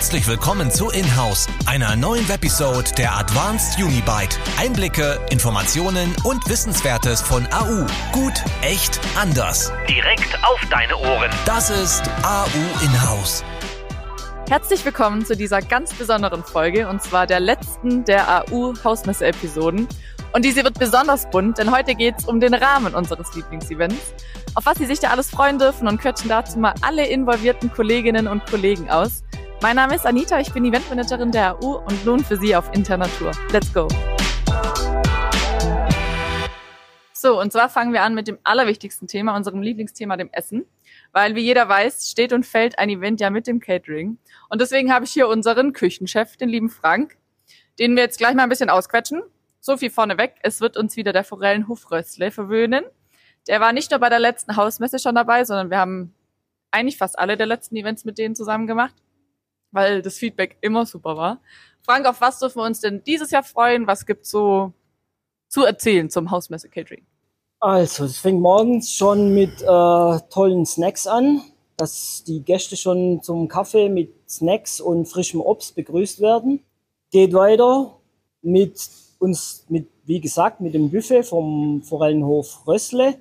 Herzlich 0.00 0.26
willkommen 0.26 0.70
zu 0.70 0.88
Inhouse, 0.88 1.46
einer 1.66 1.94
neuen 1.94 2.26
Webisode 2.26 2.90
der 2.96 3.18
Advanced 3.18 3.78
Unibyte. 3.78 4.38
Einblicke, 4.58 5.20
Informationen 5.28 6.16
und 6.24 6.48
Wissenswertes 6.48 7.20
von 7.20 7.46
AU. 7.52 7.84
Gut, 8.10 8.32
echt, 8.62 8.98
anders. 9.14 9.70
Direkt 9.86 10.42
auf 10.42 10.58
deine 10.70 10.96
Ohren. 10.96 11.30
Das 11.44 11.68
ist 11.68 12.02
AU 12.22 12.48
Inhouse. 12.82 13.44
Herzlich 14.48 14.82
willkommen 14.86 15.26
zu 15.26 15.36
dieser 15.36 15.60
ganz 15.60 15.92
besonderen 15.92 16.44
Folge 16.44 16.88
und 16.88 17.02
zwar 17.02 17.26
der 17.26 17.40
letzten 17.40 18.06
der 18.06 18.46
AU 18.50 18.72
Hausmesse-Episoden. 18.82 19.86
Und 20.32 20.44
diese 20.46 20.64
wird 20.64 20.78
besonders 20.78 21.28
bunt, 21.28 21.58
denn 21.58 21.70
heute 21.70 21.94
geht 21.94 22.14
es 22.20 22.24
um 22.24 22.40
den 22.40 22.54
Rahmen 22.54 22.94
unseres 22.94 23.34
Lieblingsevents, 23.34 24.14
auf 24.54 24.64
was 24.64 24.78
Sie 24.78 24.86
sich 24.86 25.00
da 25.00 25.10
alles 25.10 25.28
freuen 25.28 25.58
dürfen 25.58 25.86
und 25.86 26.00
quetschen 26.00 26.30
dazu 26.30 26.58
mal 26.58 26.72
alle 26.80 27.06
involvierten 27.06 27.70
Kolleginnen 27.70 28.28
und 28.28 28.46
Kollegen 28.46 28.88
aus. 28.88 29.24
Mein 29.62 29.76
Name 29.76 29.94
ist 29.94 30.06
Anita, 30.06 30.40
ich 30.40 30.54
bin 30.54 30.64
Eventmanagerin 30.64 31.32
der 31.32 31.54
AU 31.56 31.84
und 31.84 32.06
nun 32.06 32.24
für 32.24 32.38
Sie 32.38 32.56
auf 32.56 32.72
Internatur. 32.72 33.32
Let's 33.52 33.70
go! 33.74 33.88
So, 37.12 37.38
und 37.38 37.52
zwar 37.52 37.68
fangen 37.68 37.92
wir 37.92 38.00
an 38.00 38.14
mit 38.14 38.26
dem 38.26 38.38
allerwichtigsten 38.42 39.06
Thema, 39.06 39.36
unserem 39.36 39.60
Lieblingsthema, 39.60 40.16
dem 40.16 40.30
Essen. 40.32 40.64
Weil, 41.12 41.34
wie 41.34 41.42
jeder 41.42 41.68
weiß, 41.68 42.10
steht 42.10 42.32
und 42.32 42.46
fällt 42.46 42.78
ein 42.78 42.88
Event 42.88 43.20
ja 43.20 43.28
mit 43.28 43.46
dem 43.46 43.60
Catering. 43.60 44.16
Und 44.48 44.62
deswegen 44.62 44.94
habe 44.94 45.04
ich 45.04 45.12
hier 45.12 45.28
unseren 45.28 45.74
Küchenchef, 45.74 46.38
den 46.38 46.48
lieben 46.48 46.70
Frank, 46.70 47.18
den 47.78 47.96
wir 47.96 48.02
jetzt 48.02 48.16
gleich 48.16 48.34
mal 48.34 48.44
ein 48.44 48.48
bisschen 48.48 48.70
ausquetschen. 48.70 49.22
So 49.60 49.76
viel 49.76 49.90
vorneweg, 49.90 50.36
es 50.42 50.62
wird 50.62 50.78
uns 50.78 50.96
wieder 50.96 51.12
der 51.12 51.22
Forellenhofröstle 51.24 52.30
verwöhnen. 52.30 52.86
Der 53.46 53.60
war 53.60 53.74
nicht 53.74 53.90
nur 53.90 54.00
bei 54.00 54.08
der 54.08 54.20
letzten 54.20 54.56
Hausmesse 54.56 54.98
schon 54.98 55.16
dabei, 55.16 55.44
sondern 55.44 55.68
wir 55.68 55.76
haben 55.76 56.14
eigentlich 56.70 56.96
fast 56.96 57.18
alle 57.18 57.36
der 57.36 57.46
letzten 57.46 57.76
Events 57.76 58.06
mit 58.06 58.16
denen 58.16 58.34
zusammen 58.34 58.66
gemacht, 58.66 58.94
weil 59.72 60.02
das 60.02 60.18
Feedback 60.18 60.56
immer 60.60 60.86
super 60.86 61.16
war. 61.16 61.40
Frank, 61.82 62.06
auf 62.06 62.20
was 62.20 62.38
dürfen 62.38 62.58
wir 62.58 62.66
uns 62.66 62.80
denn 62.80 63.02
dieses 63.04 63.30
Jahr 63.30 63.42
freuen? 63.42 63.86
Was 63.86 64.06
gibt's 64.06 64.30
so 64.30 64.72
zu 65.48 65.64
erzählen 65.64 66.10
zum 66.10 66.30
Hausmesse 66.30 66.68
Catering? 66.68 67.04
Also, 67.58 68.04
es 68.04 68.18
fängt 68.18 68.40
morgens 68.40 68.92
schon 68.92 69.34
mit 69.34 69.60
äh, 69.60 70.18
tollen 70.30 70.64
Snacks 70.64 71.06
an, 71.06 71.42
dass 71.76 72.24
die 72.24 72.42
Gäste 72.42 72.76
schon 72.76 73.22
zum 73.22 73.48
Kaffee 73.48 73.88
mit 73.88 74.12
Snacks 74.30 74.80
und 74.80 75.06
frischem 75.06 75.40
Obst 75.40 75.74
begrüßt 75.74 76.20
werden. 76.20 76.64
Geht 77.10 77.34
weiter 77.34 77.98
mit 78.42 78.88
uns 79.18 79.66
mit, 79.68 79.88
wie 80.04 80.20
gesagt, 80.20 80.60
mit 80.60 80.74
dem 80.74 80.90
Buffet 80.90 81.22
vom 81.22 81.82
Forellenhof 81.82 82.66
Rössle, 82.66 83.20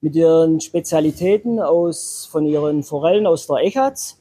mit 0.00 0.16
ihren 0.16 0.60
Spezialitäten 0.60 1.60
aus, 1.60 2.28
von 2.30 2.44
ihren 2.46 2.82
Forellen 2.82 3.26
aus 3.26 3.46
der 3.46 3.58
Echatz. 3.58 4.18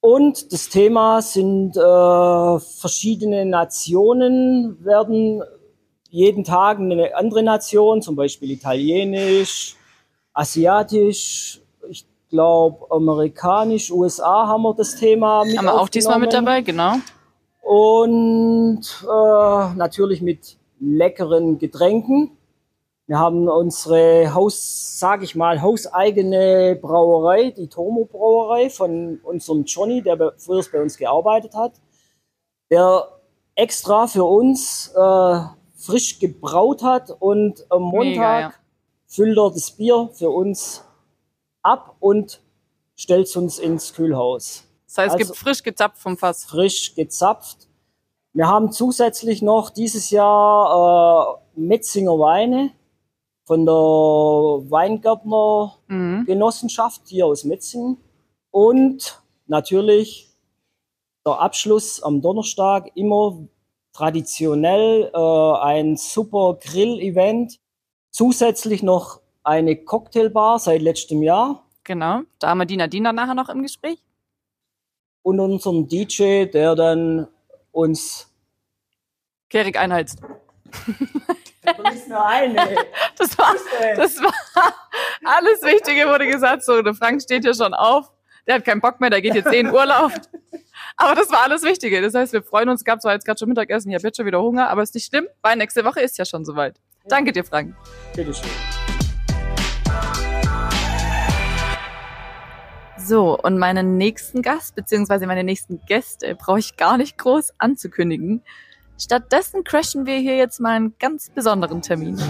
Und 0.00 0.52
das 0.52 0.68
Thema 0.68 1.20
sind 1.20 1.76
äh, 1.76 1.80
verschiedene 1.80 3.44
Nationen 3.44 4.82
werden 4.84 5.42
jeden 6.08 6.42
Tag 6.42 6.78
eine 6.78 7.14
andere 7.14 7.42
Nation, 7.42 8.00
zum 8.02 8.16
Beispiel 8.16 8.50
Italienisch, 8.50 9.76
Asiatisch, 10.32 11.60
ich 11.88 12.06
glaube 12.30 12.86
Amerikanisch, 12.90 13.90
USA 13.90 14.46
haben 14.46 14.62
wir 14.62 14.74
das 14.74 14.96
Thema 14.96 15.44
mit 15.44 15.58
Haben 15.58 15.66
wir 15.66 15.80
auch 15.80 15.88
diesmal 15.88 16.18
mit 16.18 16.32
dabei, 16.32 16.62
genau 16.62 16.94
und 17.70 18.82
äh, 19.02 19.74
natürlich 19.76 20.22
mit 20.22 20.56
leckeren 20.80 21.58
Getränken. 21.60 22.32
Wir 23.10 23.18
haben 23.18 23.48
unsere 23.48 24.34
Haus, 24.34 25.00
sage 25.00 25.24
ich 25.24 25.34
mal, 25.34 25.60
hauseigene 25.60 26.78
Brauerei, 26.80 27.50
die 27.50 27.66
Tomo 27.66 28.04
Brauerei 28.04 28.70
von 28.70 29.18
unserem 29.24 29.64
Johnny, 29.64 30.00
der 30.00 30.32
früher 30.38 30.64
bei 30.70 30.80
uns 30.80 30.96
gearbeitet 30.96 31.56
hat, 31.56 31.72
der 32.70 33.08
extra 33.56 34.06
für 34.06 34.22
uns 34.22 34.94
äh, 34.94 35.40
frisch 35.74 36.20
gebraut 36.20 36.84
hat 36.84 37.10
und 37.18 37.66
am 37.68 37.82
Montag 37.82 38.04
Mega, 38.10 38.40
ja. 38.42 38.52
füllt 39.08 39.36
er 39.36 39.50
das 39.50 39.72
Bier 39.72 40.08
für 40.12 40.30
uns 40.30 40.84
ab 41.62 41.96
und 41.98 42.40
stellt 42.94 43.26
es 43.26 43.34
uns 43.34 43.58
ins 43.58 43.92
Kühlhaus. 43.92 44.62
Das 44.86 44.98
heißt, 44.98 45.08
es 45.08 45.12
also, 45.14 45.32
gibt 45.32 45.36
frisch 45.36 45.64
gezapft 45.64 45.98
vom 45.98 46.16
Fass. 46.16 46.44
Frisch 46.44 46.94
gezapft. 46.94 47.66
Wir 48.34 48.46
haben 48.46 48.70
zusätzlich 48.70 49.42
noch 49.42 49.70
dieses 49.70 50.10
Jahr 50.10 51.40
äh, 51.56 51.60
Metzinger 51.60 52.16
Weine 52.16 52.70
von 53.50 53.66
der 53.66 53.74
Weingärtner 54.70 55.76
mhm. 55.88 56.24
Genossenschaft 56.24 57.02
hier 57.06 57.26
aus 57.26 57.42
Metzingen. 57.42 57.96
Und 58.52 59.20
natürlich 59.48 60.28
der 61.26 61.40
Abschluss 61.40 62.00
am 62.00 62.22
Donnerstag 62.22 62.92
immer 62.94 63.48
traditionell 63.92 65.10
äh, 65.12 65.52
ein 65.62 65.96
super 65.96 66.58
Grill-Event. 66.62 67.58
Zusätzlich 68.12 68.84
noch 68.84 69.20
eine 69.42 69.74
Cocktailbar 69.74 70.60
seit 70.60 70.80
letztem 70.80 71.24
Jahr. 71.24 71.64
Genau, 71.82 72.20
da 72.38 72.50
haben 72.50 72.58
wir 72.58 72.66
Dina 72.66 72.86
Dina 72.86 73.12
nachher 73.12 73.34
noch 73.34 73.48
im 73.48 73.62
Gespräch 73.62 73.98
und 75.22 75.40
unseren 75.40 75.88
DJ, 75.88 76.44
der 76.44 76.76
dann 76.76 77.26
uns 77.72 78.32
Kerik 79.48 79.76
einheizt. 79.76 80.20
Nur 82.10 82.24
eine. 82.24 82.56
Das 83.16 83.36
war, 83.36 83.54
das 83.96 84.22
war 84.22 84.32
alles 85.24 85.62
Wichtige 85.62 86.06
wurde 86.08 86.26
gesagt. 86.26 86.64
So, 86.64 86.80
der 86.80 86.94
Frank 86.94 87.20
steht 87.20 87.44
hier 87.44 87.52
schon 87.52 87.74
auf. 87.74 88.10
Der 88.46 88.54
hat 88.54 88.64
keinen 88.64 88.80
Bock 88.80 88.98
mehr, 88.98 89.10
der 89.10 89.20
geht 89.20 89.34
jetzt 89.34 89.52
eh 89.52 89.60
in 89.60 89.70
Urlaub. 89.70 90.12
Aber 90.96 91.14
das 91.14 91.30
war 91.30 91.42
alles 91.42 91.62
Wichtige. 91.62 92.00
Das 92.00 92.14
heißt, 92.14 92.32
wir 92.32 92.42
freuen 92.42 92.70
uns. 92.70 92.82
Gab 92.84 93.02
zwar 93.02 93.12
jetzt 93.12 93.26
gerade 93.26 93.38
schon 93.38 93.48
Mittagessen, 93.48 93.90
ich 93.90 93.94
habe 93.94 94.06
jetzt 94.06 94.16
schon 94.16 94.24
wieder 94.24 94.40
Hunger, 94.40 94.70
aber 94.70 94.82
ist 94.82 94.94
nicht 94.94 95.06
schlimm, 95.06 95.26
weil 95.42 95.56
nächste 95.56 95.84
Woche 95.84 96.00
ist 96.00 96.16
ja 96.16 96.24
schon 96.24 96.46
soweit. 96.46 96.78
Ja. 97.02 97.10
Danke 97.10 97.32
dir, 97.32 97.44
Frank. 97.44 97.74
Bitteschön. 98.16 98.48
So, 102.96 103.38
und 103.38 103.58
meinen 103.58 103.98
nächsten 103.98 104.40
Gast 104.40 104.74
beziehungsweise 104.74 105.26
meine 105.26 105.44
nächsten 105.44 105.80
Gäste 105.86 106.34
brauche 106.36 106.58
ich 106.58 106.76
gar 106.76 106.96
nicht 106.96 107.18
groß 107.18 107.54
anzukündigen. 107.58 108.42
Stattdessen 109.00 109.64
crashen 109.64 110.04
wir 110.04 110.18
hier 110.18 110.36
jetzt 110.36 110.60
mal 110.60 110.76
einen 110.76 110.94
ganz 110.98 111.30
besonderen 111.30 111.80
Termin. 111.80 112.20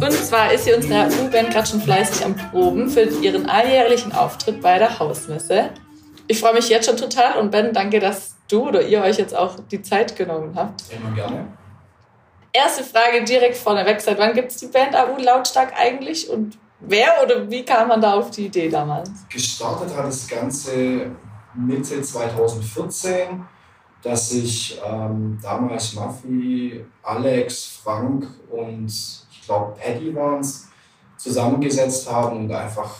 Und 0.00 0.12
zwar 0.12 0.52
ist 0.52 0.64
hier 0.66 0.76
unsere 0.76 1.08
U-Band 1.24 1.50
gerade 1.50 1.66
schon 1.66 1.80
fleißig 1.80 2.24
am 2.24 2.36
Proben 2.36 2.88
für 2.88 3.02
ihren 3.02 3.50
alljährlichen 3.50 4.12
Auftritt 4.12 4.60
bei 4.62 4.78
der 4.78 5.00
Hausmesse. 5.00 5.70
Ich 6.28 6.38
freue 6.38 6.54
mich 6.54 6.68
jetzt 6.68 6.86
schon 6.86 6.96
total 6.96 7.38
und 7.38 7.50
Ben, 7.50 7.72
danke, 7.72 7.98
dass 7.98 8.36
du 8.48 8.68
oder 8.68 8.82
ihr 8.82 9.02
euch 9.02 9.18
jetzt 9.18 9.34
auch 9.34 9.56
die 9.72 9.82
Zeit 9.82 10.14
genommen 10.14 10.52
habt. 10.54 10.84
Immer 10.92 11.12
gerne. 11.16 11.48
Erste 12.52 12.84
Frage 12.84 13.24
direkt 13.24 13.56
von 13.56 13.74
der 13.74 13.84
Website. 13.84 14.18
Wann 14.18 14.34
gibt 14.34 14.52
es 14.52 14.58
die 14.58 14.68
Band 14.68 14.94
AU 14.94 15.16
lautstark 15.18 15.72
eigentlich 15.76 16.30
und 16.30 16.56
wer 16.86 17.22
oder 17.22 17.50
wie 17.50 17.64
kam 17.64 17.88
man 17.88 18.00
da 18.00 18.14
auf 18.14 18.30
die 18.30 18.46
Idee 18.46 18.68
damals? 18.68 19.10
Gestartet 19.28 19.96
hat 19.96 20.06
das 20.06 20.28
Ganze 20.28 21.10
Mitte 21.54 22.00
2014, 22.00 23.44
dass 24.02 24.30
sich 24.30 24.80
ähm, 24.84 25.38
damals 25.42 25.94
Maffi, 25.94 26.84
Alex, 27.02 27.80
Frank 27.82 28.26
und 28.50 28.86
ich 28.86 29.42
glaube 29.46 29.74
Paddy 29.78 30.14
waren 30.14 30.40
es, 30.40 30.68
zusammengesetzt 31.16 32.10
haben 32.10 32.38
und 32.38 32.52
einfach 32.52 32.96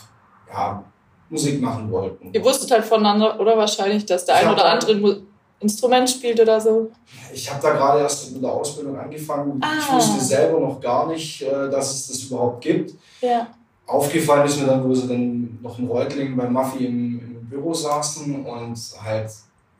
ja, 0.47 0.83
Musik 1.29 1.61
machen 1.61 1.91
wollten. 1.91 2.31
Ihr 2.31 2.43
wusstet 2.43 2.71
halt 2.71 2.85
voneinander, 2.85 3.37
oder 3.39 3.57
wahrscheinlich, 3.57 4.05
dass 4.05 4.25
der 4.25 4.35
ein 4.35 4.47
oder 4.47 4.65
andere 4.65 5.23
Instrument 5.59 6.09
spielt 6.09 6.39
oder 6.39 6.59
so? 6.61 6.91
Ich 7.33 7.51
habe 7.51 7.61
da 7.61 7.73
gerade 7.73 7.99
erst 7.99 8.31
mit 8.31 8.41
der 8.43 8.51
Ausbildung 8.51 8.97
angefangen. 8.97 9.59
Ah. 9.61 9.79
Ich 9.79 9.91
wusste 9.91 10.21
selber 10.21 10.59
noch 10.59 10.79
gar 10.79 11.07
nicht, 11.07 11.41
äh, 11.41 11.69
dass 11.69 11.91
es 11.93 12.07
das 12.07 12.19
überhaupt 12.23 12.61
gibt. 12.61 12.93
Ja. 13.21 13.47
Aufgefallen 13.85 14.45
ist 14.45 14.59
mir 14.59 14.67
dann, 14.67 14.83
wo 14.83 14.93
sie 14.93 15.07
dann 15.07 15.59
noch 15.61 15.77
ein 15.77 15.87
Reutling 15.87 16.35
bei 16.35 16.47
Maffi 16.47 16.85
im, 16.85 17.19
im 17.19 17.49
Büro 17.49 17.73
saßen 17.73 18.45
und 18.45 18.77
halt, 19.03 19.29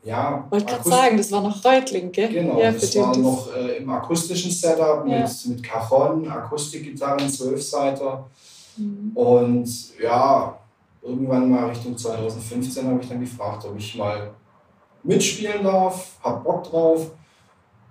ja. 0.04 0.46
Wollte 0.50 0.66
gerade 0.66 0.88
sagen, 0.88 1.16
das 1.16 1.32
war 1.32 1.40
noch 1.40 1.64
Reutling, 1.64 2.12
gell? 2.12 2.28
Genau, 2.28 2.60
ja, 2.60 2.70
das 2.70 2.94
war 2.96 3.16
noch 3.16 3.54
äh, 3.54 3.78
im 3.78 3.88
akustischen 3.90 4.50
Setup 4.50 5.06
ja. 5.06 5.20
mit, 5.20 5.46
mit 5.46 5.62
Cajon, 5.62 6.28
Akustikgitarren, 6.28 7.28
Zwölfseiter. 7.28 8.28
Mhm. 8.76 9.12
Und 9.14 9.98
ja, 9.98 10.58
irgendwann 11.02 11.50
mal 11.50 11.68
Richtung 11.68 11.96
2015 11.96 12.86
habe 12.86 13.00
ich 13.00 13.08
dann 13.08 13.20
gefragt, 13.20 13.64
ob 13.64 13.76
ich 13.78 13.94
mal 13.96 14.30
mitspielen 15.02 15.62
darf, 15.62 16.18
hab 16.22 16.44
Bock 16.44 16.64
drauf. 16.64 17.10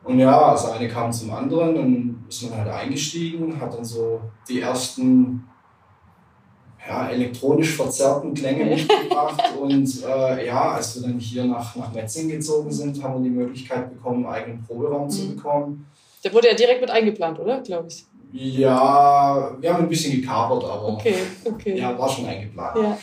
Und 0.03 0.19
ja, 0.19 0.51
das 0.51 0.69
eine 0.69 0.89
kam 0.89 1.11
zum 1.11 1.31
anderen, 1.31 1.75
dann 1.75 2.25
ist 2.27 2.43
man 2.43 2.59
halt 2.59 2.69
eingestiegen, 2.69 3.59
hat 3.59 3.73
dann 3.73 3.85
so 3.85 4.19
die 4.47 4.59
ersten 4.59 5.47
ja, 6.87 7.09
elektronisch 7.09 7.75
verzerrten 7.75 8.33
Klänge 8.33 8.65
mitgebracht. 8.65 9.41
und 9.59 10.03
äh, 10.03 10.45
ja, 10.47 10.71
als 10.73 10.95
wir 10.95 11.03
dann 11.03 11.19
hier 11.19 11.45
nach, 11.45 11.75
nach 11.75 11.93
Metzing 11.93 12.29
gezogen 12.29 12.71
sind, 12.71 13.01
haben 13.01 13.23
wir 13.23 13.29
die 13.29 13.35
Möglichkeit 13.35 13.89
bekommen, 13.89 14.25
einen 14.25 14.35
eigenen 14.35 14.63
Proberaum 14.63 15.05
mhm. 15.05 15.09
zu 15.09 15.35
bekommen. 15.35 15.85
Der 16.23 16.33
wurde 16.33 16.49
ja 16.49 16.53
direkt 16.55 16.81
mit 16.81 16.89
eingeplant, 16.91 17.39
oder? 17.39 17.61
Glaube 17.61 17.87
ich. 17.87 18.05
Ja, 18.33 19.51
wir 19.59 19.73
haben 19.73 19.83
ein 19.83 19.89
bisschen 19.89 20.19
gekapert, 20.19 20.63
aber 20.63 20.87
okay, 20.93 21.15
okay. 21.45 21.77
ja, 21.77 21.97
war 21.97 22.09
schon 22.09 22.25
eingeplant. 22.25 22.77
Ja. 22.77 22.97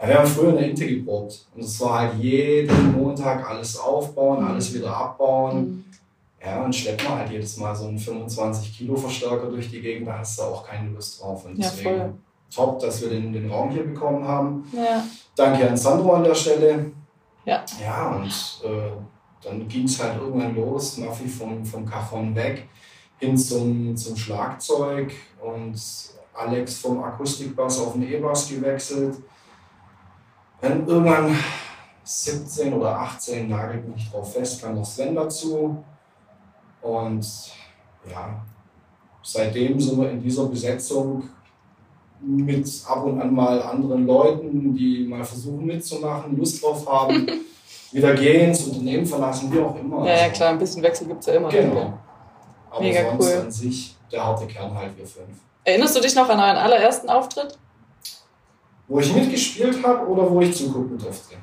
Ja, 0.00 0.08
wir 0.08 0.18
haben 0.18 0.26
früher 0.26 0.48
in 0.50 0.56
der 0.56 0.70
Inte 0.70 0.86
geprobt 0.86 1.46
und 1.54 1.62
es 1.62 1.80
war 1.80 2.00
halt 2.00 2.14
jeden 2.18 2.92
Montag 2.92 3.48
alles 3.48 3.78
aufbauen, 3.78 4.40
Mhm. 4.40 4.46
alles 4.50 4.74
wieder 4.74 4.96
abbauen. 4.96 5.60
Mhm. 5.60 5.84
Ja, 6.44 6.64
und 6.64 6.74
schleppt 6.74 7.04
man 7.04 7.18
halt 7.18 7.30
jedes 7.30 7.56
Mal 7.58 7.74
so 7.76 7.86
einen 7.86 7.98
25 7.98 8.76
Kilo 8.76 8.96
Verstärker 8.96 9.48
durch 9.48 9.70
die 9.70 9.80
Gegend, 9.80 10.08
da 10.08 10.18
hast 10.18 10.38
du 10.38 10.42
auch 10.42 10.66
keine 10.66 10.90
Lust 10.90 11.20
drauf. 11.22 11.44
Und 11.44 11.56
Ja, 11.56 11.68
deswegen 11.70 11.96
voll. 12.00 12.14
Top, 12.54 12.80
dass 12.80 13.02
wir 13.02 13.10
den, 13.10 13.32
den 13.32 13.50
Raum 13.50 13.70
hier 13.70 13.84
bekommen 13.84 14.26
haben. 14.26 14.70
Ja. 14.72 15.04
Danke 15.34 15.68
an 15.68 15.76
Sandro 15.76 16.12
an 16.12 16.24
der 16.24 16.34
Stelle. 16.34 16.92
Ja. 17.44 17.64
Ja, 17.80 18.10
und 18.10 18.60
äh, 18.64 18.92
dann 19.42 19.66
ging 19.68 19.84
es 19.84 20.02
halt 20.02 20.20
irgendwann 20.20 20.54
los, 20.54 20.98
Maffi 20.98 21.26
vom, 21.26 21.64
vom 21.64 21.84
Cajon 21.84 22.34
weg, 22.34 22.68
hin 23.18 23.36
zum, 23.36 23.96
zum 23.96 24.16
Schlagzeug 24.16 25.12
und 25.42 25.80
Alex 26.34 26.78
vom 26.78 27.02
Akustikbass 27.02 27.80
auf 27.80 27.94
den 27.94 28.02
E-Bass 28.02 28.48
gewechselt. 28.48 29.16
Dann 30.60 30.86
irgendwann 30.86 31.36
17 32.04 32.72
oder 32.72 32.98
18, 32.98 33.48
nagelt 33.48 33.88
mich 33.88 34.10
drauf 34.10 34.32
fest, 34.32 34.62
kam 34.62 34.76
noch 34.76 34.84
Sven 34.84 35.14
dazu. 35.14 35.82
Und 36.80 37.26
ja, 38.08 38.44
seitdem 39.22 39.80
sind 39.80 40.00
wir 40.00 40.10
in 40.10 40.22
dieser 40.22 40.46
Besetzung 40.46 41.28
mit 42.22 42.68
ab 42.86 43.04
und 43.04 43.20
an 43.20 43.34
mal 43.34 43.60
anderen 43.62 44.06
Leuten, 44.06 44.74
die 44.74 45.06
mal 45.08 45.24
versuchen 45.24 45.66
mitzumachen, 45.66 46.36
Lust 46.36 46.62
drauf 46.62 46.86
haben, 46.86 47.26
wieder 47.92 48.14
gehen, 48.14 48.50
das 48.50 48.64
Unternehmen 48.64 49.04
verlassen, 49.04 49.52
wie 49.52 49.60
auch 49.60 49.76
immer. 49.78 50.06
ja, 50.06 50.16
ja, 50.16 50.28
klar, 50.28 50.50
ein 50.50 50.58
bisschen 50.58 50.82
Wechsel 50.82 51.06
gibt 51.08 51.20
es 51.20 51.26
ja 51.26 51.34
immer. 51.34 51.48
Genau. 51.48 51.98
Aber 52.70 52.80
Mega 52.80 53.10
sonst 53.10 53.26
cool. 53.26 53.40
an 53.40 53.50
sich 53.50 53.96
der 54.10 54.24
harte 54.24 54.46
Kern 54.46 54.74
halt 54.74 54.96
wir 54.96 55.06
fünf. 55.06 55.36
Erinnerst 55.64 55.96
du 55.96 56.00
dich 56.00 56.14
noch 56.14 56.28
an 56.28 56.38
euren 56.40 56.56
allerersten 56.56 57.08
Auftritt? 57.08 57.58
Wo 58.88 58.98
ich 58.98 59.14
mitgespielt 59.14 59.84
habe 59.84 60.06
oder 60.06 60.30
wo 60.30 60.40
ich 60.40 60.54
zugucken 60.54 60.98
durfte. 60.98 61.36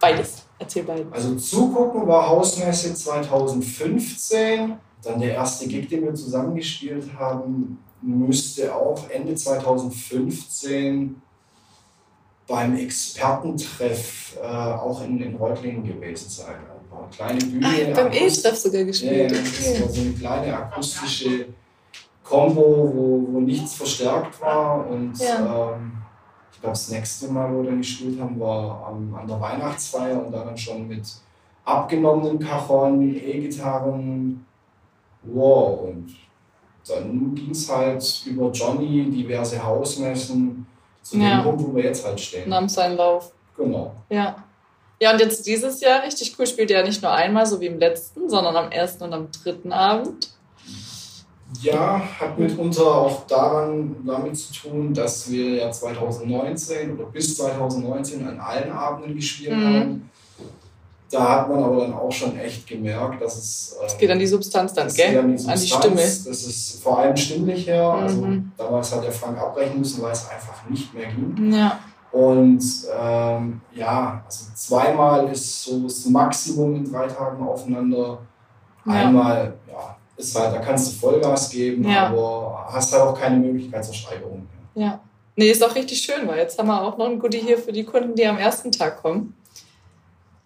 Beides. 0.00 0.42
Erzähl 0.58 0.82
beides. 0.82 1.12
Also 1.12 1.36
zugucken 1.36 2.06
war 2.06 2.28
Hausmesse 2.28 2.94
2015. 2.94 4.74
Dann 5.02 5.20
der 5.20 5.34
erste 5.34 5.66
Gig, 5.66 5.88
den 5.88 6.04
wir 6.04 6.14
zusammengespielt 6.14 7.10
haben, 7.18 7.78
müsste 8.02 8.74
auch 8.74 9.08
Ende 9.10 9.34
2015 9.34 11.20
beim 12.46 12.76
Expertentreff 12.76 14.36
äh, 14.42 14.46
auch 14.46 15.02
in, 15.04 15.20
in 15.22 15.36
Reutlingen 15.36 15.84
gewesen 15.84 16.28
sein. 16.28 16.56
Eine 16.94 17.08
kleine 17.10 17.38
Bühne. 17.40 17.66
Ah, 17.66 17.94
beim 17.94 18.12
E-Treff 18.12 18.56
sogar 18.56 18.84
gespielt. 18.84 19.30
das 19.30 19.80
war 19.80 19.88
so 19.88 20.00
eine 20.02 20.12
kleine 20.12 20.56
akustische 20.56 21.46
Combo, 22.22 22.92
wo, 22.94 23.26
wo 23.32 23.40
nichts 23.40 23.74
verstärkt 23.74 24.40
war. 24.40 24.86
Und 24.86 25.18
Ja. 25.18 25.74
ähm, 25.74 25.92
ich 26.52 26.60
glaube, 26.60 26.74
das 26.74 26.90
nächste 26.90 27.28
Mal, 27.28 27.52
wo 27.52 27.62
wir 27.62 27.70
dann 27.70 27.78
gespielt 27.78 28.20
haben, 28.20 28.38
war 28.38 28.86
am, 28.88 29.14
an 29.14 29.26
der 29.26 29.40
Weihnachtsfeier 29.40 30.24
und 30.24 30.32
dann 30.32 30.56
schon 30.56 30.86
mit 30.86 31.02
abgenommenen 31.64 32.38
Cajon, 32.38 33.02
E-Gitarren. 33.16 34.44
Wow, 35.22 35.88
und 35.88 36.14
dann 36.88 37.34
ging 37.34 37.50
es 37.50 37.70
halt 37.70 38.22
über 38.26 38.50
Johnny, 38.50 39.10
diverse 39.10 39.62
Hausmessen, 39.62 40.66
zu 41.02 41.16
Ja. 41.18 41.38
dem 41.40 41.44
Punkt, 41.44 41.62
wo 41.64 41.74
wir 41.76 41.84
jetzt 41.84 42.06
halt 42.06 42.20
stehen. 42.20 42.48
Nahm 42.48 42.68
seinen 42.68 42.96
Lauf. 42.96 43.32
Genau. 43.56 43.92
Ja. 44.08 44.36
Ja, 45.00 45.12
und 45.12 45.20
jetzt 45.20 45.44
dieses 45.46 45.80
Jahr 45.80 46.04
richtig 46.04 46.36
cool 46.38 46.46
spielt 46.46 46.70
ihr 46.70 46.78
ja 46.78 46.84
nicht 46.84 47.02
nur 47.02 47.10
einmal, 47.10 47.44
so 47.44 47.60
wie 47.60 47.66
im 47.66 47.78
letzten, 47.80 48.28
sondern 48.30 48.54
am 48.56 48.70
ersten 48.70 49.02
und 49.04 49.12
am 49.12 49.28
dritten 49.42 49.72
Abend. 49.72 50.30
Ja, 51.60 52.00
hat 52.18 52.38
mitunter 52.38 52.86
auch 52.86 53.26
daran 53.26 53.96
damit 54.06 54.36
zu 54.38 54.54
tun, 54.54 54.94
dass 54.94 55.30
wir 55.30 55.56
ja 55.56 55.70
2019 55.70 56.94
oder 56.96 57.04
bis 57.10 57.36
2019 57.36 58.26
an 58.26 58.40
allen 58.40 58.72
Abenden 58.72 59.14
gespielt 59.16 59.56
Mhm. 59.56 59.64
haben. 59.64 60.10
Da 61.12 61.28
hat 61.28 61.48
man 61.50 61.62
aber 61.62 61.80
dann 61.82 61.92
auch 61.92 62.10
schon 62.10 62.38
echt 62.38 62.66
gemerkt, 62.66 63.20
dass 63.22 63.36
es. 63.36 63.76
Es 63.86 63.98
geht 63.98 64.10
an 64.10 64.18
die 64.18 64.26
Substanz 64.26 64.72
dann, 64.72 64.88
gell? 64.88 65.18
An 65.18 65.36
die, 65.36 65.44
An 65.46 65.52
die 65.54 65.58
Substanz. 65.58 65.84
Stimme. 65.84 65.96
Das 66.00 66.26
ist 66.26 66.82
vor 66.82 66.98
allem 66.98 67.16
stimmlich 67.16 67.66
her. 67.66 67.84
Also 67.84 68.22
Mhm. 68.22 68.50
damals 68.56 68.92
hat 68.94 69.04
der 69.04 69.12
Frank 69.12 69.38
abbrechen 69.38 69.78
müssen, 69.78 70.02
weil 70.02 70.12
es 70.12 70.26
einfach 70.30 70.68
nicht 70.70 70.92
mehr 70.94 71.06
ging. 71.08 71.52
Ja. 71.52 71.78
Und 72.12 72.62
ähm, 72.98 73.60
ja, 73.74 74.22
also 74.24 74.44
zweimal 74.54 75.28
ist 75.30 75.64
so 75.64 75.82
das 75.82 76.04
Maximum 76.06 76.76
in 76.76 76.90
drei 76.90 77.06
Tagen 77.06 77.42
aufeinander. 77.46 78.18
Ja. 78.86 78.92
Einmal, 78.92 79.54
ja, 79.70 79.96
ist 80.16 80.38
halt, 80.38 80.54
da 80.54 80.58
kannst 80.60 80.88
du 80.92 80.96
Vollgas 80.98 81.50
geben, 81.50 81.88
Ja. 81.88 82.08
aber 82.08 82.68
hast 82.72 82.92
halt 82.92 83.02
auch 83.02 83.18
keine 83.18 83.36
Möglichkeit 83.36 83.84
zur 83.84 83.94
Steigerung. 83.94 84.46
Ja. 84.74 84.98
Nee, 85.36 85.50
ist 85.50 85.62
auch 85.64 85.74
richtig 85.74 85.98
schön, 86.02 86.26
weil 86.28 86.38
jetzt 86.38 86.58
haben 86.58 86.68
wir 86.68 86.82
auch 86.82 86.98
noch 86.98 87.06
ein 87.06 87.18
Goodie 87.18 87.38
hier 87.40 87.56
für 87.58 87.72
die 87.72 87.84
Kunden, 87.84 88.14
die 88.14 88.26
am 88.26 88.36
ersten 88.38 88.70
Tag 88.72 89.00
kommen. 89.02 89.34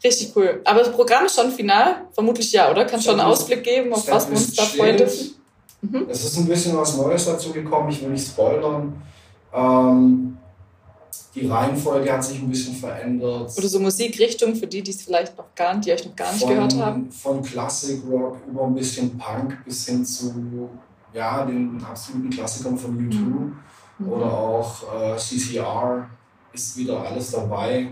Richtig 0.04 0.32
cool. 0.36 0.60
Aber 0.64 0.80
das 0.80 0.92
Programm 0.92 1.24
ist 1.26 1.36
schon 1.36 1.50
final? 1.50 2.02
Vermutlich 2.12 2.52
ja, 2.52 2.70
oder? 2.70 2.84
Kannst 2.84 3.06
schon 3.06 3.18
einen 3.18 3.28
Setlist- 3.30 3.42
Ausblick 3.42 3.64
geben, 3.64 3.92
auf 3.92 4.06
was 4.10 4.28
wir 4.28 4.36
uns 4.36 4.54
da 4.54 4.62
freuen 4.64 4.96
dürfen? 4.96 5.34
Mhm. 5.82 6.06
Es 6.08 6.24
ist 6.24 6.36
ein 6.38 6.46
bisschen 6.46 6.76
was 6.76 6.96
Neues 6.96 7.24
dazu 7.26 7.52
gekommen, 7.52 7.90
ich 7.90 8.02
will 8.02 8.10
nicht 8.10 8.26
spoilern. 8.26 9.02
Ähm, 9.54 10.36
die 11.34 11.46
Reihenfolge 11.46 12.10
hat 12.12 12.24
sich 12.24 12.38
ein 12.40 12.48
bisschen 12.48 12.74
verändert. 12.74 13.52
Oder 13.56 13.68
so 13.68 13.78
Musikrichtung 13.80 14.54
für 14.54 14.66
die, 14.66 14.82
die 14.82 14.90
es 14.90 15.02
vielleicht 15.02 15.36
noch 15.36 15.54
gar 15.54 15.74
nicht, 15.74 15.86
die 15.86 15.92
euch 15.92 16.04
noch 16.06 16.16
gar 16.16 16.32
nicht 16.32 16.46
gehört 16.46 16.76
haben. 16.78 17.10
Von 17.10 17.42
Classic 17.42 18.00
Rock 18.10 18.38
über 18.48 18.64
ein 18.64 18.74
bisschen 18.74 19.16
Punk 19.18 19.62
bis 19.64 19.86
hin 19.86 20.04
zu 20.04 20.68
ja, 21.12 21.44
den 21.44 21.82
absoluten 21.84 22.30
Klassikern 22.30 22.76
von 22.76 22.96
U2 22.98 23.16
Mhm. 23.98 24.12
oder 24.12 24.26
auch 24.30 24.82
äh, 24.94 25.16
CCR 25.16 26.06
ist 26.52 26.76
wieder 26.76 27.00
alles 27.00 27.30
dabei. 27.30 27.88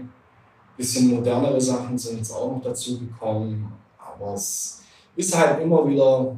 Bisschen 0.76 1.14
modernere 1.14 1.60
Sachen 1.60 1.96
sind 1.96 2.18
jetzt 2.18 2.32
auch 2.32 2.50
noch 2.50 2.62
dazu 2.62 2.98
gekommen, 2.98 3.72
aber 3.96 4.34
es 4.34 4.82
ist 5.14 5.36
halt 5.36 5.60
immer 5.60 5.86
wieder 5.86 6.36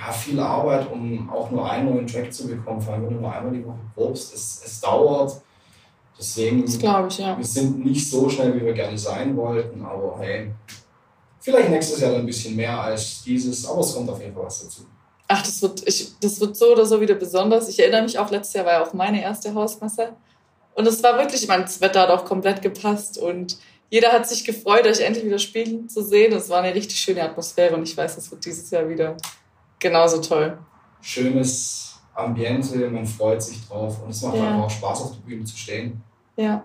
ja, 0.00 0.12
viel 0.12 0.40
Arbeit, 0.40 0.90
um 0.90 1.30
auch 1.30 1.50
nur 1.50 1.70
einen 1.70 1.90
neuen 1.90 2.06
Track 2.06 2.32
zu 2.32 2.48
bekommen, 2.48 2.80
vor 2.80 2.94
allem 2.94 3.04
wenn 3.06 3.14
du 3.14 3.20
nur 3.20 3.32
einmal 3.32 3.52
die 3.52 3.64
Woche 3.64 3.78
probst. 3.94 4.34
Es, 4.34 4.62
es 4.64 4.80
dauert. 4.80 5.40
Deswegen 6.18 6.64
Das 6.64 6.78
glaube 6.78 7.08
ich, 7.08 7.18
ja. 7.18 7.36
wir 7.36 7.44
sind 7.44 7.84
nicht 7.84 8.10
so 8.10 8.28
schnell, 8.28 8.54
wie 8.54 8.64
wir 8.64 8.72
gerne 8.74 8.98
sein 8.98 9.36
wollten, 9.36 9.82
aber 9.82 10.18
hey, 10.18 10.50
vielleicht 11.38 11.70
nächstes 11.70 12.00
Jahr 12.00 12.14
ein 12.14 12.26
bisschen 12.26 12.56
mehr 12.56 12.78
als 12.78 13.22
dieses, 13.22 13.66
aber 13.66 13.80
es 13.80 13.94
kommt 13.94 14.10
auf 14.10 14.20
jeden 14.20 14.34
Fall 14.34 14.44
was 14.44 14.62
dazu. 14.62 14.82
Ach, 15.28 15.42
das 15.42 15.62
wird, 15.62 15.86
ich, 15.86 16.12
das 16.20 16.40
wird 16.40 16.56
so 16.56 16.72
oder 16.72 16.84
so 16.84 17.00
wieder 17.00 17.14
besonders. 17.14 17.68
Ich 17.68 17.78
erinnere 17.78 18.02
mich 18.02 18.18
auch, 18.18 18.30
letztes 18.30 18.54
Jahr 18.54 18.66
war 18.66 18.72
ja 18.72 18.82
auch 18.82 18.92
meine 18.92 19.22
erste 19.22 19.54
Hausmesse. 19.54 20.10
Und 20.80 20.86
es 20.86 21.02
war 21.02 21.18
wirklich, 21.18 21.42
ich 21.42 21.48
meine, 21.48 21.64
das 21.64 21.78
Wetter 21.82 22.00
hat 22.00 22.08
auch 22.08 22.24
komplett 22.24 22.62
gepasst 22.62 23.18
und 23.18 23.58
jeder 23.90 24.12
hat 24.12 24.26
sich 24.26 24.46
gefreut, 24.46 24.86
euch 24.86 25.00
endlich 25.00 25.26
wieder 25.26 25.38
spielen 25.38 25.90
zu 25.90 26.02
sehen. 26.02 26.32
Es 26.32 26.48
war 26.48 26.62
eine 26.62 26.74
richtig 26.74 26.98
schöne 26.98 27.22
Atmosphäre 27.22 27.74
und 27.76 27.82
ich 27.82 27.94
weiß, 27.94 28.14
das 28.14 28.30
wird 28.30 28.46
dieses 28.46 28.70
Jahr 28.70 28.88
wieder 28.88 29.14
genauso 29.78 30.22
toll. 30.22 30.56
Schönes 31.02 32.00
Ambiente, 32.14 32.78
man 32.88 33.04
freut 33.04 33.42
sich 33.42 33.60
drauf 33.68 34.02
und 34.02 34.08
es 34.08 34.22
macht 34.22 34.36
Ja. 34.36 34.48
einfach 34.48 34.64
auch 34.64 34.70
Spaß, 34.70 35.02
auf 35.02 35.12
der 35.16 35.20
Bühne 35.28 35.44
zu 35.44 35.54
stehen. 35.54 36.00
Ja. 36.36 36.62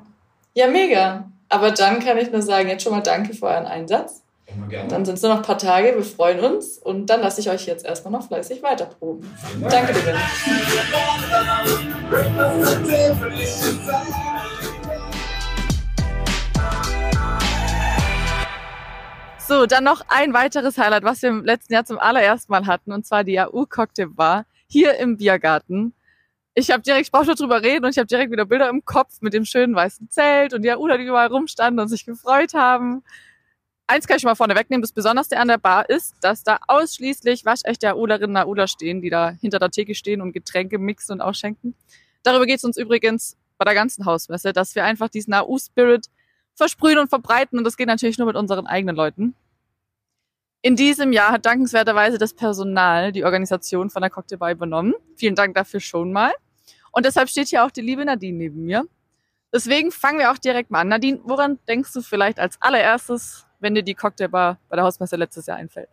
Ja, 0.53 0.67
mega. 0.67 1.29
Aber 1.49 1.71
dann 1.71 1.99
kann 1.99 2.17
ich 2.17 2.31
nur 2.31 2.41
sagen, 2.41 2.69
jetzt 2.69 2.83
schon 2.83 2.93
mal 2.93 3.01
danke 3.01 3.33
für 3.33 3.47
euren 3.47 3.65
Einsatz. 3.65 4.21
Immer 4.47 4.67
gerne. 4.67 4.89
Dann 4.89 5.05
sind 5.05 5.15
es 5.15 5.21
nur 5.23 5.31
noch 5.31 5.37
ein 5.37 5.45
paar 5.45 5.57
Tage, 5.57 5.95
wir 5.95 6.03
freuen 6.03 6.39
uns 6.39 6.77
und 6.77 7.09
dann 7.09 7.21
lasse 7.21 7.41
ich 7.41 7.49
euch 7.49 7.65
jetzt 7.65 7.85
erstmal 7.85 8.11
noch 8.11 8.27
fleißig 8.27 8.61
weiterproben. 8.61 9.27
Dank. 9.61 9.71
Danke 9.71 9.93
dir. 9.93 10.15
So, 19.47 19.65
dann 19.67 19.83
noch 19.83 20.01
ein 20.07 20.33
weiteres 20.33 20.77
Highlight, 20.77 21.03
was 21.03 21.21
wir 21.21 21.29
im 21.29 21.43
letzten 21.43 21.73
Jahr 21.73 21.85
zum 21.85 21.99
allerersten 21.99 22.51
Mal 22.51 22.65
hatten, 22.65 22.91
und 22.91 23.05
zwar 23.05 23.23
die 23.23 23.39
AU 23.39 23.65
Cocktail 23.67 24.07
Bar 24.07 24.45
hier 24.67 24.97
im 24.97 25.17
Biergarten. 25.17 25.93
Ich 26.55 26.71
habe 26.71 26.81
direkt, 26.81 27.05
ich 27.05 27.11
brauche 27.11 27.25
schon 27.25 27.35
drüber 27.35 27.61
reden 27.61 27.85
und 27.85 27.91
ich 27.91 27.97
habe 27.97 28.07
direkt 28.07 28.31
wieder 28.31 28.45
Bilder 28.45 28.69
im 28.69 28.85
Kopf 28.85 29.21
mit 29.21 29.33
dem 29.33 29.45
schönen 29.45 29.75
weißen 29.75 30.09
Zelt 30.09 30.53
und 30.53 30.61
die 30.61 30.71
AUler, 30.71 30.97
die 30.97 31.03
überall 31.03 31.27
rumstanden 31.27 31.79
und 31.79 31.89
sich 31.89 32.05
gefreut 32.05 32.53
haben. 32.53 33.03
Eins 33.87 34.07
kann 34.07 34.17
ich 34.17 34.21
schon 34.21 34.29
mal 34.29 34.35
vorne 34.35 34.55
wegnehmen, 34.55 34.81
das 34.81 34.91
Besonderste 34.91 35.37
an 35.37 35.47
der 35.47 35.59
Bar 35.59 35.89
ist, 35.89 36.15
dass 36.21 36.43
da 36.43 36.57
ausschließlich 36.67 37.45
waschechte 37.45 37.91
AUlerinnen 37.91 38.35
und 38.35 38.41
AUler 38.41 38.67
stehen, 38.67 39.01
die 39.01 39.11
da 39.11 39.31
hinter 39.39 39.59
der 39.59 39.69
Theke 39.69 39.93
stehen 39.93 40.21
und 40.21 40.33
Getränke 40.33 40.79
mixen 40.79 41.13
und 41.13 41.21
ausschenken. 41.21 41.75
Darüber 42.23 42.47
geht 42.47 42.57
es 42.57 42.63
uns 42.63 42.77
übrigens 42.77 43.37
bei 43.59 43.65
der 43.65 43.75
ganzen 43.75 44.05
Hausmesse, 44.05 44.53
dass 44.53 44.73
wir 44.73 44.83
einfach 44.83 45.09
diesen 45.09 45.35
AU-Spirit 45.35 46.07
versprühen 46.55 46.97
und 46.97 47.09
verbreiten 47.09 47.59
und 47.59 47.63
das 47.63 47.77
geht 47.77 47.87
natürlich 47.87 48.17
nur 48.17 48.27
mit 48.27 48.35
unseren 48.35 48.65
eigenen 48.65 48.95
Leuten. 48.95 49.35
In 50.63 50.75
diesem 50.75 51.13
Jahr 51.13 51.31
hat 51.31 51.45
dankenswerterweise 51.45 52.17
das 52.17 52.33
Personal 52.33 53.11
die 53.11 53.23
Organisation 53.23 53.91
von 53.91 54.01
der 54.01 54.09
Cocktailbar 54.09 54.51
übernommen. 54.51 54.95
Vielen 55.15 55.35
Dank 55.35 55.53
dafür 55.53 55.79
schon 55.79 56.11
mal. 56.11 56.33
Und 56.91 57.05
deshalb 57.05 57.29
steht 57.29 57.49
hier 57.49 57.63
auch 57.63 57.69
die 57.69 57.81
liebe 57.81 58.03
Nadine 58.03 58.35
neben 58.35 58.63
mir. 58.63 58.87
Deswegen 59.53 59.91
fangen 59.91 60.17
wir 60.17 60.31
auch 60.31 60.39
direkt 60.39 60.71
mal 60.71 60.79
an. 60.79 60.87
Nadine, 60.87 61.19
woran 61.23 61.59
denkst 61.67 61.93
du 61.93 62.01
vielleicht 62.01 62.39
als 62.39 62.59
allererstes, 62.61 63.45
wenn 63.65 63.75
dir 63.75 63.83
die 63.83 63.95
Cocktailbar 63.95 64.59
bei 64.69 64.75
der 64.75 64.85
Hausmesse 64.85 65.15
letztes 65.15 65.47
Jahr 65.47 65.57
einfällt? 65.57 65.89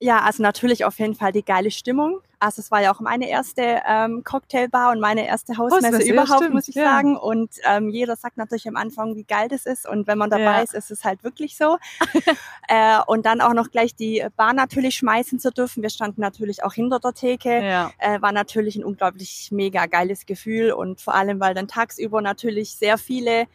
Ja, 0.00 0.22
also 0.22 0.42
natürlich 0.42 0.84
auf 0.84 0.98
jeden 0.98 1.14
Fall 1.14 1.32
die 1.32 1.44
geile 1.44 1.70
Stimmung. 1.70 2.20
Also 2.40 2.60
es 2.60 2.70
war 2.70 2.82
ja 2.82 2.92
auch 2.92 3.00
meine 3.00 3.28
erste 3.28 3.80
ähm, 3.86 4.24
Cocktailbar 4.24 4.90
und 4.92 5.00
meine 5.00 5.26
erste 5.26 5.56
Hausmesse 5.56 5.86
Hausmesse, 5.86 6.08
ja, 6.08 6.12
überhaupt, 6.12 6.40
stimmt, 6.40 6.54
muss 6.54 6.68
ich 6.68 6.74
ja. 6.74 6.84
sagen. 6.84 7.16
Und 7.16 7.54
ähm, 7.64 7.88
jeder 7.90 8.16
sagt 8.16 8.36
natürlich 8.36 8.66
am 8.66 8.76
Anfang, 8.76 9.14
wie 9.14 9.24
geil 9.24 9.48
das 9.48 9.66
ist. 9.66 9.88
Und 9.88 10.06
wenn 10.06 10.18
man 10.18 10.30
dabei 10.30 10.42
Ja. 10.42 10.60
ist, 10.60 10.74
ist 10.74 10.90
es 10.90 11.04
halt 11.04 11.22
wirklich 11.22 11.56
so. 11.56 11.78
äh, 12.68 12.98
und 13.06 13.24
dann 13.24 13.40
auch 13.40 13.54
noch 13.54 13.70
gleich 13.70 13.94
die 13.94 14.26
Bar 14.36 14.52
natürlich 14.52 14.96
schmeißen 14.96 15.38
zu 15.38 15.52
dürfen. 15.52 15.82
Wir 15.82 15.90
standen 15.90 16.20
natürlich 16.20 16.64
auch 16.64 16.74
hinter 16.74 16.98
der 16.98 17.14
Theke. 17.14 17.62
Ja. 17.62 17.92
Äh, 17.98 18.20
war 18.20 18.32
natürlich 18.32 18.76
ein 18.76 18.84
unglaublich 18.84 19.50
mega 19.52 19.86
geiles 19.86 20.26
Gefühl. 20.26 20.72
Und 20.72 21.00
vor 21.00 21.14
allem, 21.14 21.40
weil 21.40 21.54
dann 21.54 21.68
tagsüber 21.68 22.20
natürlich 22.20 22.74
sehr 22.76 22.98
viele 22.98 23.46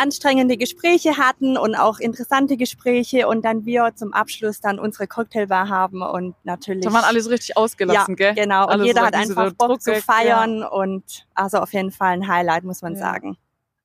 anstrengende 0.00 0.56
Gespräche 0.56 1.16
hatten 1.18 1.56
und 1.58 1.74
auch 1.74 1.98
interessante 1.98 2.56
Gespräche 2.56 3.28
und 3.28 3.44
dann 3.44 3.64
wir 3.66 3.92
zum 3.94 4.12
Abschluss 4.12 4.60
dann 4.60 4.78
unsere 4.78 5.06
Cocktailbar 5.06 5.68
haben 5.68 6.02
und 6.02 6.34
natürlich 6.44 6.84
Da 6.84 6.92
waren 6.92 7.04
alle 7.04 7.20
so 7.20 7.30
richtig 7.30 7.56
ausgelassen, 7.56 8.16
ja, 8.18 8.32
gell? 8.32 8.34
genau. 8.34 8.64
Und 8.64 8.70
Alle 8.70 8.82
so 8.82 8.86
jeder 8.86 9.02
hat 9.02 9.14
ein 9.14 9.20
bisschen 9.22 9.38
einfach 9.38 9.56
Bock 9.56 9.68
Druck 9.68 9.82
zu 9.82 9.94
feiern 9.96 10.62
und 10.64 11.26
also 11.34 11.58
auf 11.58 11.72
jeden 11.72 11.90
Fall 11.92 12.12
ein 12.12 12.26
Highlight, 12.28 12.64
muss 12.64 12.82
man 12.82 12.94
Ja. 12.94 13.00
sagen. 13.00 13.36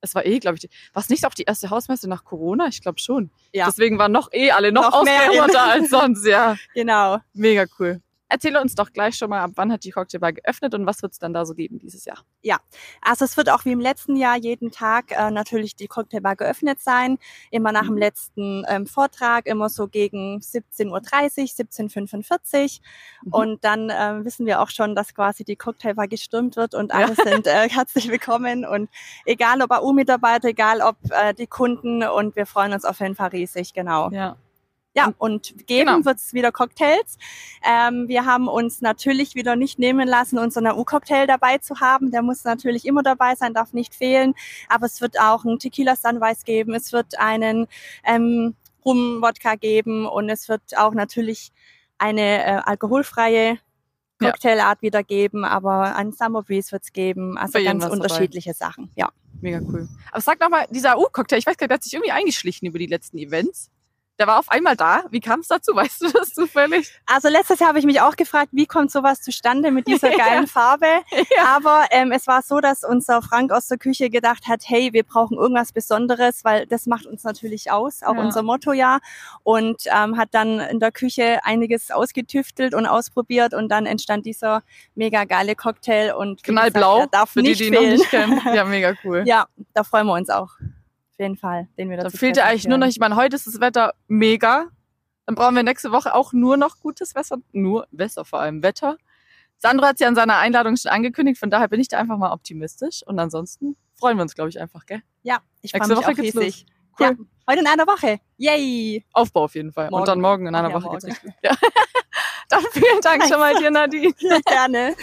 Es 0.02 0.14
war 0.14 0.26
eh, 0.26 0.38
glaube 0.40 0.58
ich, 0.62 0.70
war 0.94 1.02
es 1.02 1.10
nicht 1.10 1.26
auch 1.26 1.34
die 1.34 1.44
erste 1.44 1.72
Hausmesse 1.72 2.08
nach 2.08 2.24
Corona? 2.24 2.68
Ich 2.68 2.82
glaube 2.82 3.00
schon. 3.00 3.32
Ja. 3.54 3.66
Deswegen 3.66 3.98
waren 3.98 4.12
noch 4.12 4.32
eh 4.32 4.52
alle 4.52 4.72
noch, 4.72 4.92
Noch 4.92 5.04
mehr 5.04 5.32
als 5.32 5.90
sonst, 5.90 6.26
ja. 6.28 6.56
Genau. 6.76 7.18
Mega 7.34 7.66
cool. 7.80 8.02
Erzähle 8.28 8.60
uns 8.62 8.76
doch 8.76 8.92
gleich 8.92 9.16
schon 9.16 9.30
mal, 9.30 9.42
ab 9.42 9.52
wann 9.56 9.72
hat 9.72 9.84
die 9.84 9.92
Cocktailbar 9.92 10.34
geöffnet 10.34 10.74
und 10.74 10.86
was 10.86 11.02
wird 11.02 11.14
es 11.14 11.20
dann 11.20 11.34
da 11.34 11.46
so 11.46 11.54
geben 11.54 11.78
dieses 11.80 12.06
Jahr? 12.06 12.18
Also 13.02 13.26
es 13.26 13.38
wird 13.38 13.50
auch 13.50 13.66
wie 13.66 13.72
im 13.72 13.80
letzten 13.80 14.16
Jahr 14.16 14.36
jeden 14.36 14.72
Tag 14.72 15.12
äh, 15.12 15.30
natürlich 15.32 15.76
die 15.76 15.88
Cocktailbar 15.88 16.36
geöffnet 16.36 16.80
sein. 16.82 17.18
Immer 17.52 17.72
nach 17.72 17.84
Mhm. 17.84 17.88
dem 17.88 17.98
letzten 17.98 18.66
ähm, 18.68 18.88
Vortrag, 18.88 19.46
immer 19.46 19.70
so 19.70 19.88
gegen 19.88 20.40
17.30 20.40 20.90
Uhr, 20.90 21.00
17.45 21.00 22.80
Mhm. 23.24 23.34
Und 23.34 23.64
dann 23.64 23.92
ähm, 23.94 24.26
wissen 24.26 24.46
wir 24.46 24.62
auch 24.62 24.70
schon, 24.70 24.96
dass 24.96 25.14
quasi 25.14 25.44
die 25.44 25.56
Cocktailbar 25.56 26.08
gestürmt 26.08 26.56
wird 26.56 26.74
und 26.76 26.92
alle 26.94 27.16
sind 27.16 27.48
äh, 27.48 27.70
herzlich 27.70 28.10
willkommen. 28.10 28.66
Und 28.66 28.90
egal 29.26 29.62
ob 29.62 29.72
AU-Mitarbeiter, 29.72 30.50
egal 30.50 30.82
ob 30.82 30.98
äh, 31.12 31.34
die 31.34 31.48
Kunden 31.48 32.04
und 32.04 32.36
wir 32.36 32.46
freuen 32.46 32.74
uns 32.74 32.86
auf 32.86 33.00
jeden 33.00 33.16
Fall 33.16 33.30
riesig, 33.30 33.74
genau. 33.74 34.10
Ja. 34.12 34.36
Ja, 34.96 35.14
und 35.18 35.68
geben 35.68 35.90
Genau. 35.92 36.06
wird's 36.06 36.34
wieder 36.34 36.52
Cocktails. 36.54 37.18
Ähm, 37.64 38.08
wir 38.08 38.26
haben 38.26 38.48
uns 38.48 38.80
natürlich 38.82 39.36
wieder 39.36 39.56
nicht 39.58 39.78
nehmen 39.78 40.08
lassen, 40.08 40.38
unseren 40.40 40.68
AU-Cocktail 40.68 41.28
dabei 41.28 41.58
zu 41.58 41.82
haben. 41.82 42.12
Der 42.12 42.22
muss 42.22 42.44
natürlich 42.46 42.86
immer 42.86 43.04
dabei 43.04 43.36
sein, 43.36 43.54
darf 43.54 43.74
nicht 43.74 43.94
fehlen. 43.94 44.34
Aber 44.70 44.86
es 44.86 45.02
wird 45.02 45.20
auch 45.20 45.44
einen 45.44 45.60
Tequila 45.60 45.96
Sunrise 45.98 46.44
geben. 46.46 46.74
Es 46.74 46.94
wird 46.94 47.20
einen 47.20 47.68
ähm, 48.06 48.56
Rum-Wodka 48.86 49.56
geben 49.56 50.06
und 50.06 50.30
es 50.30 50.48
wird 50.48 50.62
auch 50.78 50.94
natürlich 50.94 51.52
eine 51.98 52.44
äh, 52.46 52.62
alkoholfreie 52.64 53.58
Ja. 54.22 54.30
Cocktailart 54.32 54.82
wieder 54.82 55.04
geben, 55.04 55.44
aber 55.44 55.94
einen 55.98 56.14
Summer 56.14 56.42
Breeze 56.44 56.72
wird's 56.72 56.94
geben. 56.94 57.38
Also 57.38 57.58
jeden 57.58 57.80
ganz 57.80 57.84
was 57.84 57.90
dabei. 57.92 58.04
unterschiedliche 58.04 58.54
Sachen. 58.54 58.92
Ja. 58.96 59.10
Mega 59.42 59.60
cool. 59.60 59.90
Aber 60.12 60.22
sag 60.22 60.40
noch 60.40 60.50
mal, 60.50 60.66
dieser 60.70 60.96
AU-Cocktail, 60.96 61.38
ich 61.38 61.46
weiß 61.46 61.58
gar 61.58 61.66
nicht, 61.66 61.72
der 61.72 61.76
hat 61.76 61.84
sich 61.84 61.94
irgendwie 61.94 62.12
eingeschlichen 62.14 62.66
über 62.68 62.80
die 62.80 62.86
letzten 62.86 63.18
Events. 63.18 63.70
Der 64.18 64.28
war 64.28 64.40
auf 64.40 64.50
einmal 64.50 64.78
da. 64.78 65.04
Wie 65.12 65.20
kam 65.20 65.42
es 65.42 65.48
dazu? 65.50 65.76
Weißt 65.76 66.02
du 66.02 66.10
das 66.10 66.34
zufällig? 66.34 66.90
Also 67.06 67.28
letztes 67.28 67.60
Jahr 67.60 67.68
habe 67.70 67.80
ich 67.80 67.86
mich 67.86 68.00
auch 68.00 68.16
gefragt, 68.16 68.50
wie 68.54 68.66
kommt 68.66 68.90
sowas 68.90 69.22
zustande 69.22 69.72
mit 69.72 69.88
dieser 69.88 70.10
Ja. 70.18 70.18
geilen 70.26 70.48
Farbe. 70.48 70.88
Aber 71.46 71.86
ähm, 71.92 72.14
es 72.14 72.26
war 72.26 72.42
so, 72.42 72.62
dass 72.62 72.84
unser 72.86 73.22
Frank 73.22 73.52
aus 73.52 73.68
der 73.68 73.78
Küche 73.78 74.10
gedacht 74.10 74.48
hat, 74.48 74.62
hey, 74.66 74.94
wir 74.94 75.04
brauchen 75.04 75.36
irgendwas 75.38 75.74
Besonderes, 75.74 76.46
weil 76.46 76.66
das 76.66 76.86
macht 76.86 77.06
uns 77.06 77.24
natürlich 77.26 77.72
aus, 77.72 78.04
auch 78.04 78.16
Ja. 78.16 78.22
unser 78.22 78.42
Motto 78.42 78.72
ja. 78.72 79.00
Und 79.44 79.84
ähm, 79.88 80.18
hat 80.18 80.30
dann 80.32 80.62
in 80.62 80.80
der 80.80 80.94
Küche 80.94 81.40
einiges 81.44 81.92
ausgetüftelt 81.92 82.74
und 82.74 82.86
ausprobiert 82.86 83.54
und 83.54 83.68
dann 83.70 83.86
entstand 83.86 84.26
dieser 84.26 84.64
mega 84.96 85.26
geile 85.26 85.56
Cocktail 85.56 86.14
und 86.16 86.42
Knallblau, 86.44 86.96
gesagt, 86.98 87.14
darf 87.14 87.30
für 87.32 87.42
die, 87.44 87.50
nicht 87.50 87.60
die 87.60 87.66
ihn 87.66 87.74
noch 87.74 87.80
fehlen. 87.82 87.98
nicht 87.98 88.10
kennen. 88.10 88.42
Ja, 88.56 88.64
mega 88.64 88.94
cool. 89.04 89.24
Ja, 89.26 89.48
da 89.74 89.84
freuen 89.84 90.08
wir 90.08 90.14
uns 90.14 90.30
auch. 90.30 90.52
Auf 91.16 91.20
jeden 91.20 91.38
Fall, 91.38 91.70
den 91.78 91.90
wir 91.90 91.96
Dann 91.96 92.08
dazu 92.08 92.18
fehlt 92.18 92.36
ja 92.36 92.44
eigentlich 92.44 92.68
nur 92.68 92.78
noch, 92.78 92.88
ich 92.88 93.00
meine, 93.00 93.16
heute 93.16 93.38
ist 93.38 93.48
das 93.48 93.62
Wetter 93.62 93.94
mega. 94.08 94.68
Dann 95.26 95.36
brauchen 95.36 95.56
wir 95.56 95.64
nächste 95.64 95.94
Woche 95.94 96.14
auch 96.14 96.34
nur 96.34 96.58
noch 96.58 96.80
gutes 96.82 97.16
Wetter. 97.16 97.38
Nur 97.54 97.88
Wetter 97.92 98.26
vor 98.26 98.42
allem, 98.42 98.62
Wetter. 98.64 98.98
Sandro 99.58 99.86
hat 99.86 99.96
es 99.96 100.02
ja 100.02 100.10
in 100.10 100.16
seiner 100.16 100.38
Einladung 100.40 100.76
schon 100.76 100.92
angekündigt, 100.92 101.40
von 101.40 101.50
daher 101.50 101.70
bin 101.70 101.80
ich 101.80 101.88
da 101.88 102.00
einfach 102.00 102.18
mal 102.18 102.34
optimistisch. 102.34 103.02
Und 103.06 103.18
ansonsten 103.18 103.78
freuen 103.94 104.18
wir 104.18 104.24
uns, 104.24 104.36
glaube 104.36 104.50
ich, 104.50 104.60
einfach, 104.60 104.86
gell? 104.86 105.02
Ja, 105.24 105.40
ich 105.62 105.72
freue 105.72 105.88
mich 105.88 105.98
Woche 105.98 106.12
auch 106.12 106.18
riesig. 106.18 106.66
Cool. 107.00 107.08
Ja, 107.08 107.14
heute 107.50 107.62
in 107.62 107.68
einer 107.68 107.88
Woche. 107.88 108.20
Yay! 108.36 109.06
Aufbau 109.14 109.46
auf 109.46 109.56
jeden 109.56 109.72
Fall. 109.72 109.90
Morgen. 109.90 110.02
Und 110.02 110.08
dann 110.10 110.20
morgen 110.20 110.48
in 110.48 110.56
einer 110.56 110.70
ja, 110.70 110.76
Woche 110.76 110.90
geht's 110.90 111.06
richtig. 111.06 111.34
Ja. 111.42 111.56
dann 112.50 112.64
vielen 112.72 113.02
Dank 113.02 113.24
schon 113.24 113.40
mal 113.40 113.56
dir, 113.60 113.72
Nadine. 113.72 114.14
Ja, 114.20 114.40
gerne. 114.46 114.96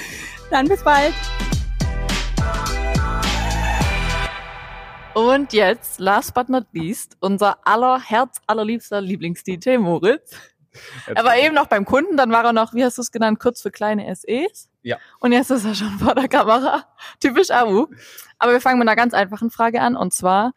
Dann 0.51 0.69
bis 0.69 0.85
bald. 0.85 1.15
Und 5.15 5.53
jetzt, 5.53 6.01
last 6.01 6.33
but 6.33 6.49
not 6.49 6.65
least, 6.73 7.19
unser 7.21 7.59
aller 7.67 8.01
Herz 8.01 8.41
allerliebster 8.47 9.03
Lieblings-DJ 9.03 9.77
Moritz. 9.77 10.35
Er 11.07 11.23
war 11.23 11.37
eben 11.37 11.55
noch 11.55 11.67
beim 11.67 11.85
Kunden, 11.85 12.17
dann 12.17 12.31
war 12.31 12.45
er 12.45 12.55
noch, 12.55 12.73
wie 12.73 12.83
hast 12.83 12.97
du 12.97 13.03
es 13.03 13.13
genannt, 13.13 13.39
kurz 13.39 13.61
für 13.61 13.71
kleine 13.71 14.15
SEs. 14.17 14.71
Ja. 14.81 14.97
Und 15.21 15.33
jetzt 15.33 15.51
ist 15.51 15.67
er 15.67 15.75
schon 15.75 15.99
vor 15.99 16.15
der 16.15 16.29
Kamera. 16.29 16.87
Typisch 17.21 17.51
AU. 17.51 17.89
Aber 18.39 18.53
wir 18.53 18.61
fangen 18.63 18.79
mit 18.79 18.89
einer 18.89 18.97
ganz 18.97 19.13
einfachen 19.13 19.51
Frage 19.51 19.83
an. 19.83 19.97
Und 19.97 20.15
zwar, 20.15 20.53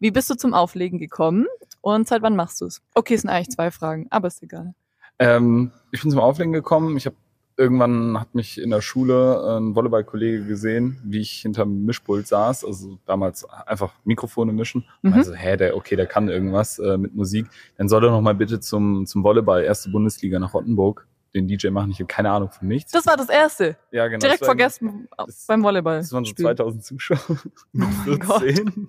wie 0.00 0.10
bist 0.10 0.28
du 0.28 0.34
zum 0.34 0.54
Auflegen 0.54 0.98
gekommen? 0.98 1.46
Und 1.80 2.08
seit 2.08 2.22
wann 2.22 2.34
machst 2.34 2.60
du 2.60 2.66
es? 2.66 2.82
Okay, 2.94 3.14
es 3.14 3.20
sind 3.20 3.30
eigentlich 3.30 3.50
zwei 3.50 3.70
Fragen, 3.70 4.08
aber 4.10 4.26
ist 4.26 4.42
egal. 4.42 4.74
Ähm, 5.20 5.70
ich 5.92 6.02
bin 6.02 6.10
zum 6.10 6.20
Auflegen 6.20 6.52
gekommen. 6.52 6.96
Ich 6.96 7.06
habe 7.06 7.16
irgendwann 7.60 8.18
hat 8.18 8.34
mich 8.34 8.60
in 8.60 8.70
der 8.70 8.80
Schule 8.80 9.58
ein 9.58 9.74
Volleyballkollege 9.76 10.46
gesehen, 10.46 10.98
wie 11.04 11.20
ich 11.20 11.30
hinterm 11.42 11.84
Mischpult 11.84 12.26
saß, 12.26 12.64
also 12.64 12.98
damals 13.04 13.44
einfach 13.44 13.92
Mikrofone 14.04 14.52
mischen. 14.52 14.84
Mhm. 15.02 15.12
also, 15.12 15.34
hä, 15.34 15.56
der, 15.58 15.76
okay, 15.76 15.94
der 15.94 16.06
kann 16.06 16.28
irgendwas 16.30 16.78
äh, 16.78 16.96
mit 16.96 17.14
Musik. 17.14 17.46
Dann 17.76 17.88
soll 17.88 18.04
er 18.04 18.10
noch 18.10 18.22
mal 18.22 18.34
bitte 18.34 18.60
zum, 18.60 19.04
zum 19.06 19.22
Volleyball, 19.22 19.62
erste 19.62 19.90
Bundesliga 19.90 20.38
nach 20.38 20.54
Rottenburg, 20.54 21.06
den 21.34 21.46
DJ 21.46 21.68
machen. 21.68 21.90
Ich 21.90 21.98
habe 21.98 22.06
keine 22.06 22.30
Ahnung 22.30 22.50
von 22.50 22.66
nichts. 22.66 22.92
Das 22.92 23.06
war 23.06 23.16
das 23.18 23.28
Erste. 23.28 23.76
ja, 23.92 24.08
genau. 24.08 24.20
Direkt 24.20 24.44
vergessen 24.44 25.06
das- 25.16 25.46
beim 25.46 25.62
Volleyball. 25.62 25.98
Das 25.98 26.12
waren 26.12 26.24
so 26.24 26.30
Spiel. 26.30 26.46
2000 26.46 26.82
Zuschauer 26.84 27.18
Oh 27.28 27.38
mein 27.72 28.18
Gott. 28.20 28.42
14. 28.42 28.88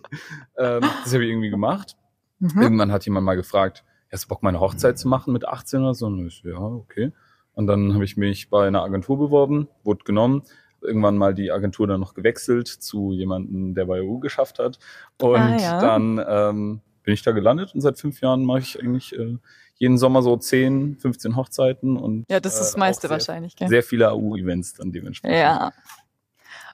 ähm, 0.57 0.81
das 1.03 1.13
habe 1.13 1.23
ich 1.25 1.29
irgendwie 1.29 1.49
gemacht. 1.49 1.97
Mhm. 2.39 2.61
Irgendwann 2.61 2.91
hat 2.91 3.05
jemand 3.05 3.25
mal 3.25 3.35
gefragt, 3.35 3.83
hast 4.11 4.23
du 4.23 4.27
Bock, 4.29 4.43
meine 4.43 4.59
Hochzeit 4.59 4.97
zu 4.97 5.07
machen 5.07 5.33
mit 5.33 5.47
18 5.47 5.81
oder 5.81 5.93
so? 5.93 6.07
Und 6.07 6.25
ich 6.25 6.41
so, 6.41 6.49
ja, 6.49 6.57
okay. 6.57 7.11
Und 7.53 7.67
dann 7.67 7.93
habe 7.93 8.03
ich 8.05 8.17
mich 8.17 8.49
bei 8.49 8.67
einer 8.67 8.81
Agentur 8.83 9.17
beworben, 9.17 9.67
wurde 9.83 10.03
genommen. 10.03 10.43
Irgendwann 10.81 11.17
mal 11.17 11.33
die 11.33 11.51
Agentur 11.51 11.85
dann 11.85 11.99
noch 11.99 12.13
gewechselt 12.15 12.67
zu 12.67 13.11
jemandem, 13.11 13.75
der 13.75 13.85
bei 13.85 14.01
EU 14.01 14.17
geschafft 14.17 14.57
hat. 14.57 14.79
Und 15.21 15.35
Ah, 15.35 15.57
ja. 15.57 15.79
dann 15.79 16.23
ähm, 16.27 16.81
bin 17.03 17.13
ich 17.13 17.21
da 17.21 17.31
gelandet 17.31 17.75
und 17.75 17.81
seit 17.81 17.99
fünf 17.99 18.21
Jahren 18.21 18.45
mache 18.45 18.59
ich 18.59 18.79
eigentlich 18.79 19.15
äh, 19.17 19.37
jeden 19.75 19.97
Sommer 19.97 20.21
so 20.21 20.37
10, 20.37 20.97
15 20.99 21.35
Hochzeiten 21.35 21.97
und 21.97 22.25
Ja, 22.29 22.39
das 22.39 22.53
ist 22.53 22.59
das 22.61 22.75
äh, 22.75 22.79
meiste 22.79 23.01
sehr, 23.07 23.09
wahrscheinlich, 23.11 23.55
gell? 23.55 23.67
Sehr 23.67 23.83
viele 23.83 24.09
AU-Events 24.11 24.73
dann 24.75 24.91
dementsprechend. 24.91 25.37
Ja. 25.37 25.71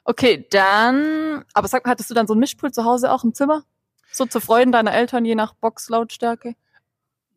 Okay, 0.04 0.46
dann, 0.50 1.44
aber 1.52 1.68
sag 1.68 1.84
mal, 1.84 1.90
hattest 1.90 2.08
du 2.10 2.14
dann 2.14 2.26
so 2.26 2.34
ein 2.34 2.38
Mischpult 2.38 2.74
zu 2.74 2.84
Hause 2.84 3.12
auch 3.12 3.24
im 3.24 3.34
Zimmer? 3.34 3.64
So 4.10 4.24
zu 4.24 4.40
Freuden 4.40 4.72
deiner 4.72 4.94
Eltern, 4.94 5.24
je 5.26 5.34
nach 5.34 5.52
Boxlautstärke? 5.54 6.54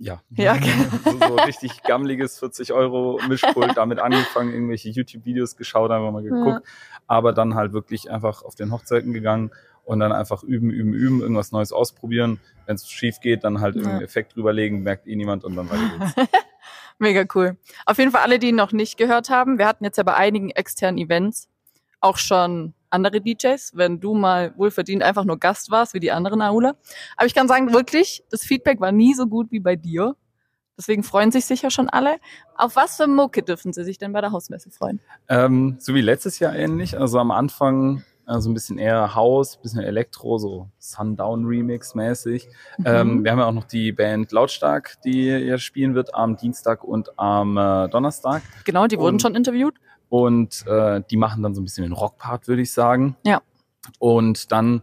Ja. 0.02 0.20
Ja, 0.32 0.56
okay. 0.56 0.74
so, 1.06 1.12
so 1.12 1.36
richtig 1.36 1.84
gammeliges 1.84 2.40
40 2.40 2.74
Euro 2.74 3.20
Mischpult, 3.28 3.78
damit 3.78 4.00
angefangen, 4.00 4.52
irgendwelche 4.52 4.90
YouTube-Videos 4.90 5.56
geschaut, 5.58 5.92
einfach 5.92 6.12
mal 6.12 6.24
geguckt, 6.24 6.66
aber 7.06 7.34
dann 7.34 7.54
halt 7.54 7.72
wirklich 7.74 8.10
einfach 8.10 8.42
auf 8.42 8.56
den 8.56 8.72
Hochzeiten 8.72 9.14
gegangen 9.14 9.52
und 9.84 10.00
dann 10.00 10.12
einfach 10.12 10.42
üben, 10.44 10.72
üben, 10.72 10.94
üben, 10.94 11.22
irgendwas 11.22 11.52
Neues 11.52 11.72
ausprobieren. 11.72 12.40
Wenn 12.66 12.76
es 12.76 12.90
schief 12.90 13.20
geht, 13.20 13.44
dann 13.44 13.62
halt 13.62 13.76
irgendeinen 13.76 14.02
Ja. 14.02 14.06
Effekt 14.06 14.36
drüberlegen, 14.36 14.82
merkt 14.82 15.08
eh 15.08 15.16
niemand 15.16 15.44
und 15.44 15.56
dann 15.56 15.70
weiter 15.70 16.00
geht's. 16.00 16.16
Mega 16.98 17.26
cool. 17.36 17.58
Auf 17.86 17.98
jeden 17.98 18.12
Fall 18.12 18.22
alle, 18.22 18.40
die 18.40 18.50
ihn 18.50 18.56
noch 18.56 18.72
nicht 18.72 18.98
gehört 18.98 19.30
haben, 19.30 19.58
wir 19.60 19.68
hatten 19.68 19.84
jetzt 19.84 19.98
ja 19.98 20.04
bei 20.04 20.16
einigen 20.16 20.50
externen 20.50 20.98
Events 21.00 21.48
auch 22.02 22.18
schon 22.18 22.74
andere 22.90 23.22
DJs, 23.22 23.72
wenn 23.76 24.00
du 24.02 24.14
mal 24.14 24.54
wohlverdient 24.58 25.02
einfach 25.04 25.24
nur 25.24 25.40
Gast 25.40 25.72
warst, 25.72 25.94
wie 25.94 26.00
die 26.02 26.12
anderen 26.12 26.42
Aula. 26.42 26.74
Aber 27.16 27.26
ich 27.26 27.34
kann 27.34 27.48
sagen, 27.48 27.72
wirklich, 27.74 28.24
das 28.30 28.42
Feedback 28.44 28.82
war 28.82 28.92
nie 28.92 29.14
so 29.14 29.28
gut 29.28 29.52
wie 29.52 29.60
bei 29.62 29.76
dir. 29.78 30.16
Deswegen 30.78 31.04
freuen 31.04 31.32
sich 31.32 31.46
sicher 31.46 31.70
schon 31.70 31.90
alle. 31.90 32.18
Auf 32.56 32.76
was 32.76 32.98
für 32.98 33.08
Mucke 33.08 33.44
dürfen 33.44 33.72
sie 33.72 33.84
sich 33.84 33.98
denn 33.98 34.14
bei 34.14 34.22
der 34.22 34.32
Hausmesse 34.32 34.72
freuen? 34.72 35.00
Ähm, 35.30 35.78
so 35.80 35.94
wie 35.94 36.02
letztes 36.02 36.40
Jahr 36.40 36.56
ähnlich. 36.56 36.98
Also 37.00 37.20
am 37.20 37.30
Anfang 37.32 38.04
äh, 38.28 38.40
so 38.40 38.50
ein 38.50 38.54
bisschen 38.54 38.78
eher 38.80 39.14
House, 39.16 39.58
bisschen 39.62 39.82
Elektro, 39.82 40.38
so 40.38 40.70
Sundown 40.80 41.46
Remix 41.46 41.94
mäßig. 41.94 42.48
Mhm. 42.80 42.86
Ähm, 42.88 43.24
wir 43.24 43.32
haben 43.32 43.40
ja 43.40 43.46
auch 43.46 43.54
noch 43.54 43.66
die 43.66 43.92
Band 43.92 44.32
Lautstark, 44.32 44.96
die 45.06 45.28
ja 45.28 45.58
spielen 45.60 45.94
wird 45.94 46.16
am 46.16 46.36
Dienstag 46.36 46.84
und 46.84 47.18
am 47.20 47.58
äh, 47.58 47.88
Donnerstag. 47.90 48.42
genau, 48.66 48.88
die 48.88 48.98
wurden 48.98 49.16
und- 49.16 49.22
schon 49.22 49.36
interviewt. 49.36 49.76
Und 50.12 50.68
äh, 50.68 51.02
die 51.10 51.16
machen 51.16 51.42
dann 51.42 51.56
so 51.56 51.62
ein 51.62 51.64
bisschen 51.64 51.86
den 51.86 51.94
Rockpart, 51.94 52.50
würde 52.50 52.62
ich 52.62 52.74
sagen. 52.74 53.16
Ja. 53.24 53.42
Und 53.98 54.52
dann 54.52 54.82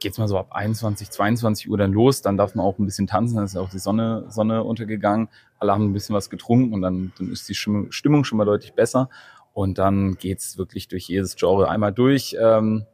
geht's 0.00 0.16
mal 0.16 0.28
so 0.28 0.38
ab 0.38 0.48
21, 0.52 1.10
22 1.10 1.68
Uhr 1.68 1.76
dann 1.76 1.92
los. 1.92 2.22
Dann 2.22 2.38
darf 2.38 2.54
man 2.54 2.64
auch 2.64 2.78
ein 2.78 2.86
bisschen 2.86 3.06
tanzen. 3.06 3.36
Dann 3.36 3.44
ist 3.44 3.54
ja 3.54 3.60
auch 3.60 3.68
die 3.68 3.78
Sonne, 3.78 4.24
Sonne 4.30 4.64
untergegangen. 4.64 5.28
Alle 5.58 5.72
haben 5.72 5.84
ein 5.84 5.92
bisschen 5.92 6.14
was 6.14 6.30
getrunken 6.30 6.72
und 6.72 6.80
dann, 6.80 7.12
dann 7.18 7.30
ist 7.30 7.46
die 7.50 7.54
Stimmung, 7.54 8.24
schon 8.24 8.38
mal 8.38 8.46
deutlich 8.46 8.72
besser. 8.72 9.10
Und 9.52 9.76
dann 9.76 10.16
geht's 10.16 10.56
wirklich 10.56 10.88
durch 10.88 11.06
jedes 11.06 11.36
Genre 11.36 11.68
einmal 11.68 11.92
durch. 11.92 12.34
Ähm, 12.40 12.86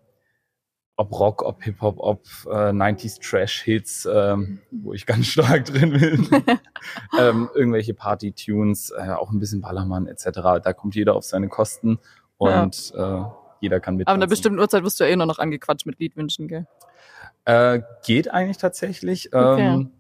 ob 0.97 1.19
Rock, 1.19 1.43
ob 1.43 1.63
Hip-Hop, 1.63 1.97
ob 1.99 2.27
äh, 2.47 2.71
90s 2.71 3.21
Trash-Hits, 3.21 4.09
ähm, 4.13 4.61
wo 4.71 4.93
ich 4.93 5.07
ganz 5.07 5.27
stark 5.29 5.65
drin 5.65 5.93
bin. 5.93 6.29
ähm, 7.19 7.49
irgendwelche 7.55 7.95
Party-Tunes, 7.95 8.91
äh, 8.91 9.11
auch 9.11 9.31
ein 9.31 9.39
bisschen 9.39 9.61
Ballermann 9.61 10.07
etc. 10.07 10.25
Da 10.63 10.73
kommt 10.73 10.95
jeder 10.95 11.15
auf 11.15 11.25
seine 11.25 11.49
Kosten 11.49 11.99
und 12.37 12.91
ja. 12.91 13.23
äh, 13.23 13.31
jeder 13.61 13.81
kann 13.81 13.97
mit. 13.97 14.09
Aber 14.09 14.17
in 14.17 14.23
einer 14.23 14.29
bestimmten 14.29 14.59
Uhrzeit 14.59 14.83
wirst 14.85 15.01
du 15.01 15.05
ja 15.05 15.11
eh 15.11 15.17
nur 15.17 15.27
noch 15.27 15.39
angequatscht 15.39 15.87
mit 15.87 15.99
Liedwünschen, 15.99 16.49
gell? 16.49 16.67
Äh, 17.45 17.81
geht 18.05 18.31
eigentlich 18.31 18.59
tatsächlich. 18.59 19.33
Okay. 19.33 19.75
Ähm, 19.75 19.91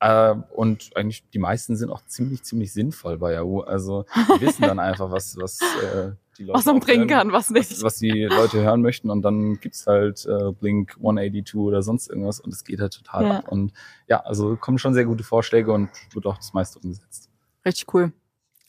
äh, 0.00 0.34
und 0.54 0.90
eigentlich 0.96 1.24
die 1.30 1.38
meisten 1.38 1.76
sind 1.76 1.90
auch 1.90 2.04
ziemlich, 2.06 2.42
ziemlich 2.42 2.72
sinnvoll 2.72 3.18
bei 3.18 3.32
Yahoo. 3.32 3.60
Also 3.60 4.04
die 4.36 4.40
wissen 4.42 4.62
dann 4.62 4.78
einfach, 4.80 5.10
was, 5.10 5.36
was 5.36 5.60
äh, 5.60 6.12
die 6.38 6.44
Leute 6.44 6.58
was 6.58 6.64
man 6.66 6.80
bringen 6.80 7.06
kann, 7.06 7.32
was 7.32 7.50
nicht. 7.50 7.70
Was, 7.70 7.82
was, 7.82 7.96
die 7.98 8.24
Leute 8.24 8.62
hören 8.62 8.82
möchten. 8.82 9.10
Und 9.10 9.22
dann 9.22 9.60
gibt's 9.60 9.86
halt 9.86 10.26
äh, 10.26 10.52
Blink 10.52 10.96
182 10.96 11.54
oder 11.56 11.82
sonst 11.82 12.08
irgendwas 12.08 12.40
und 12.40 12.52
es 12.52 12.64
geht 12.64 12.80
halt 12.80 12.92
total 12.92 13.24
ja. 13.24 13.38
ab. 13.38 13.48
Und 13.48 13.72
ja, 14.08 14.20
also 14.20 14.56
kommen 14.56 14.78
schon 14.78 14.94
sehr 14.94 15.04
gute 15.04 15.24
Vorschläge 15.24 15.72
und 15.72 15.90
wird 16.12 16.26
auch 16.26 16.36
das 16.36 16.52
meiste 16.52 16.78
umgesetzt. 16.78 17.30
Richtig 17.64 17.92
cool. 17.94 18.12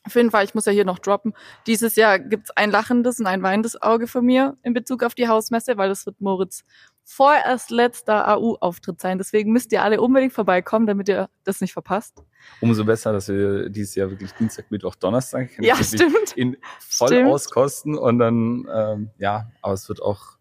Auf 0.05 0.15
jeden 0.15 0.29
Fall, 0.29 0.45
ich 0.45 0.53
muss 0.53 0.65
ja 0.65 0.71
hier 0.71 0.85
noch 0.85 0.99
droppen. 0.99 1.33
Dieses 1.65 1.95
Jahr 1.95 2.19
gibt's 2.19 2.51
ein 2.51 2.69
lachendes 2.69 3.19
und 3.19 3.25
ein 3.25 3.41
weinendes 3.41 3.81
Auge 3.81 4.05
von 4.05 4.23
mir 4.23 4.55
in 4.61 4.73
Bezug 4.73 5.01
auf 5.03 5.15
die 5.15 5.27
Hausmesse, 5.27 5.77
weil 5.77 5.89
das 5.89 6.05
wird 6.05 6.21
Moritz 6.21 6.63
vorerst 7.05 7.69
letzter 7.69 8.27
AU-Auftritt 8.27 8.99
sein. 8.99 9.17
Deswegen 9.17 9.51
müsst 9.51 9.71
ihr 9.71 9.83
alle 9.83 10.01
unbedingt 10.01 10.33
vorbeikommen, 10.33 10.87
damit 10.87 11.07
ihr 11.07 11.29
das 11.43 11.61
nicht 11.61 11.71
verpasst. 11.71 12.23
Umso 12.61 12.83
besser, 12.83 13.13
dass 13.13 13.29
wir 13.29 13.69
dieses 13.69 13.95
Jahr 13.95 14.09
wirklich 14.09 14.31
Dienstag, 14.33 14.71
Mittwoch, 14.71 14.95
Donnerstag 14.95 15.49
ja, 15.59 15.75
stimmt. 15.75 16.33
in 16.35 16.57
voll 16.79 17.09
stimmt. 17.09 17.29
auskosten 17.29 17.97
und 17.97 18.19
dann, 18.19 18.67
ähm, 18.73 19.09
ja, 19.19 19.51
aber 19.61 19.73
es 19.73 19.87
wird 19.87 20.01
auch 20.01 20.37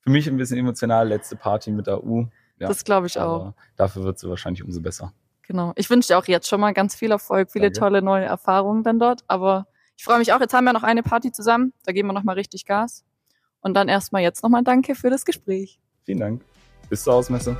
für 0.00 0.10
mich 0.10 0.26
ein 0.26 0.36
bisschen 0.36 0.58
emotional, 0.58 1.08
letzte 1.08 1.36
Party 1.36 1.70
mit 1.70 1.88
AU. 1.88 2.26
Ja, 2.58 2.68
das 2.68 2.84
glaube 2.84 3.06
ich 3.06 3.18
auch. 3.18 3.52
Dafür 3.76 4.04
wird 4.04 4.18
sie 4.18 4.28
wahrscheinlich 4.28 4.64
umso 4.64 4.80
besser. 4.80 5.12
Genau. 5.42 5.72
Ich 5.76 5.90
wünsche 5.90 6.08
dir 6.08 6.18
auch 6.18 6.26
jetzt 6.26 6.48
schon 6.48 6.60
mal 6.60 6.72
ganz 6.72 6.94
viel 6.94 7.10
Erfolg, 7.10 7.50
viele 7.50 7.66
Danke. 7.66 7.78
tolle 7.78 8.02
neue 8.02 8.24
Erfahrungen 8.24 8.82
dann 8.82 8.98
dort. 8.98 9.24
Aber 9.26 9.66
ich 9.96 10.04
freue 10.04 10.18
mich 10.18 10.32
auch. 10.32 10.40
Jetzt 10.40 10.54
haben 10.54 10.64
wir 10.64 10.72
noch 10.72 10.84
eine 10.84 11.02
Party 11.02 11.32
zusammen. 11.32 11.72
Da 11.84 11.92
geben 11.92 12.08
wir 12.08 12.12
noch 12.12 12.22
mal 12.22 12.34
richtig 12.34 12.64
Gas. 12.64 13.04
Und 13.62 13.74
dann 13.74 13.88
erstmal 13.88 14.22
jetzt 14.22 14.42
nochmal 14.42 14.62
Danke 14.62 14.94
für 14.94 15.08
das 15.08 15.24
Gespräch. 15.24 15.80
Vielen 16.04 16.18
Dank. 16.18 16.42
Bis 16.90 17.04
zur 17.04 17.14
Ausmesse. 17.14 17.56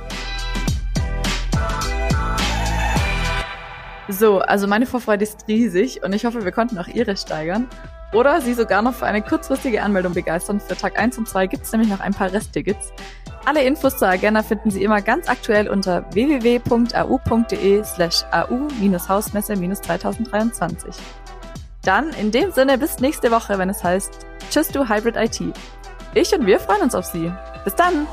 So, 4.09 4.39
also 4.39 4.67
meine 4.67 4.85
Vorfreude 4.85 5.23
ist 5.23 5.47
riesig 5.47 6.03
und 6.03 6.11
ich 6.13 6.25
hoffe, 6.25 6.43
wir 6.43 6.51
konnten 6.51 6.77
auch 6.77 6.87
Ihre 6.87 7.15
steigern. 7.15 7.69
Oder 8.11 8.41
Sie 8.41 8.53
sogar 8.53 8.81
noch 8.81 8.93
für 8.93 9.05
eine 9.05 9.21
kurzfristige 9.21 9.81
Anmeldung 9.81 10.13
begeistern. 10.13 10.59
Für 10.59 10.75
Tag 10.75 10.99
1 10.99 11.17
und 11.17 11.25
2 11.27 11.47
gibt 11.47 11.63
es 11.63 11.71
nämlich 11.71 11.89
noch 11.89 12.01
ein 12.01 12.13
paar 12.13 12.31
Resttickets. 12.31 12.91
Alle 13.45 13.63
Infos 13.63 13.97
zur 13.97 14.09
Agenda 14.09 14.43
finden 14.43 14.71
Sie 14.71 14.83
immer 14.83 15.01
ganz 15.01 15.29
aktuell 15.29 15.67
unter 15.67 16.05
www.au.de 16.13 17.83
slash 17.83 18.23
au-hausmesse-2023. 18.31 20.93
Dann 21.81 22.11
in 22.11 22.31
dem 22.31 22.51
Sinne 22.51 22.77
bis 22.77 22.99
nächste 22.99 23.31
Woche, 23.31 23.57
wenn 23.57 23.69
es 23.69 23.83
heißt 23.83 24.27
Tschüss 24.51 24.67
du 24.67 24.87
Hybrid 24.87 25.15
IT. 25.15 25.41
Ich 26.15 26.33
und 26.33 26.45
wir 26.45 26.59
freuen 26.59 26.81
uns 26.83 26.95
auf 26.95 27.05
Sie. 27.05 27.31
Bis 27.63 27.75
dann! 27.75 28.07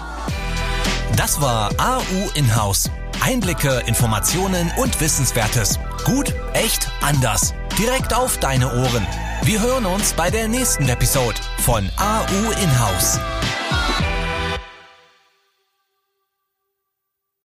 Das 1.16 1.40
war 1.40 1.71
AU 1.78 2.30
Inhouse. 2.35 2.90
Einblicke, 3.23 3.83
Informationen 3.87 4.73
und 4.78 5.00
Wissenswertes. 5.00 5.78
Gut, 6.04 6.35
echt, 6.54 6.90
anders. 7.02 7.52
Direkt 7.78 8.14
auf 8.14 8.38
deine 8.38 8.66
Ohren. 8.73 9.07
Wir 9.42 9.61
hören 9.61 9.85
uns 9.85 10.14
bei 10.14 10.30
der 10.30 10.49
nächsten 10.49 10.88
Episode 10.88 11.35
von 11.59 11.90
AU 11.99 12.62
Inhouse. 12.62 13.19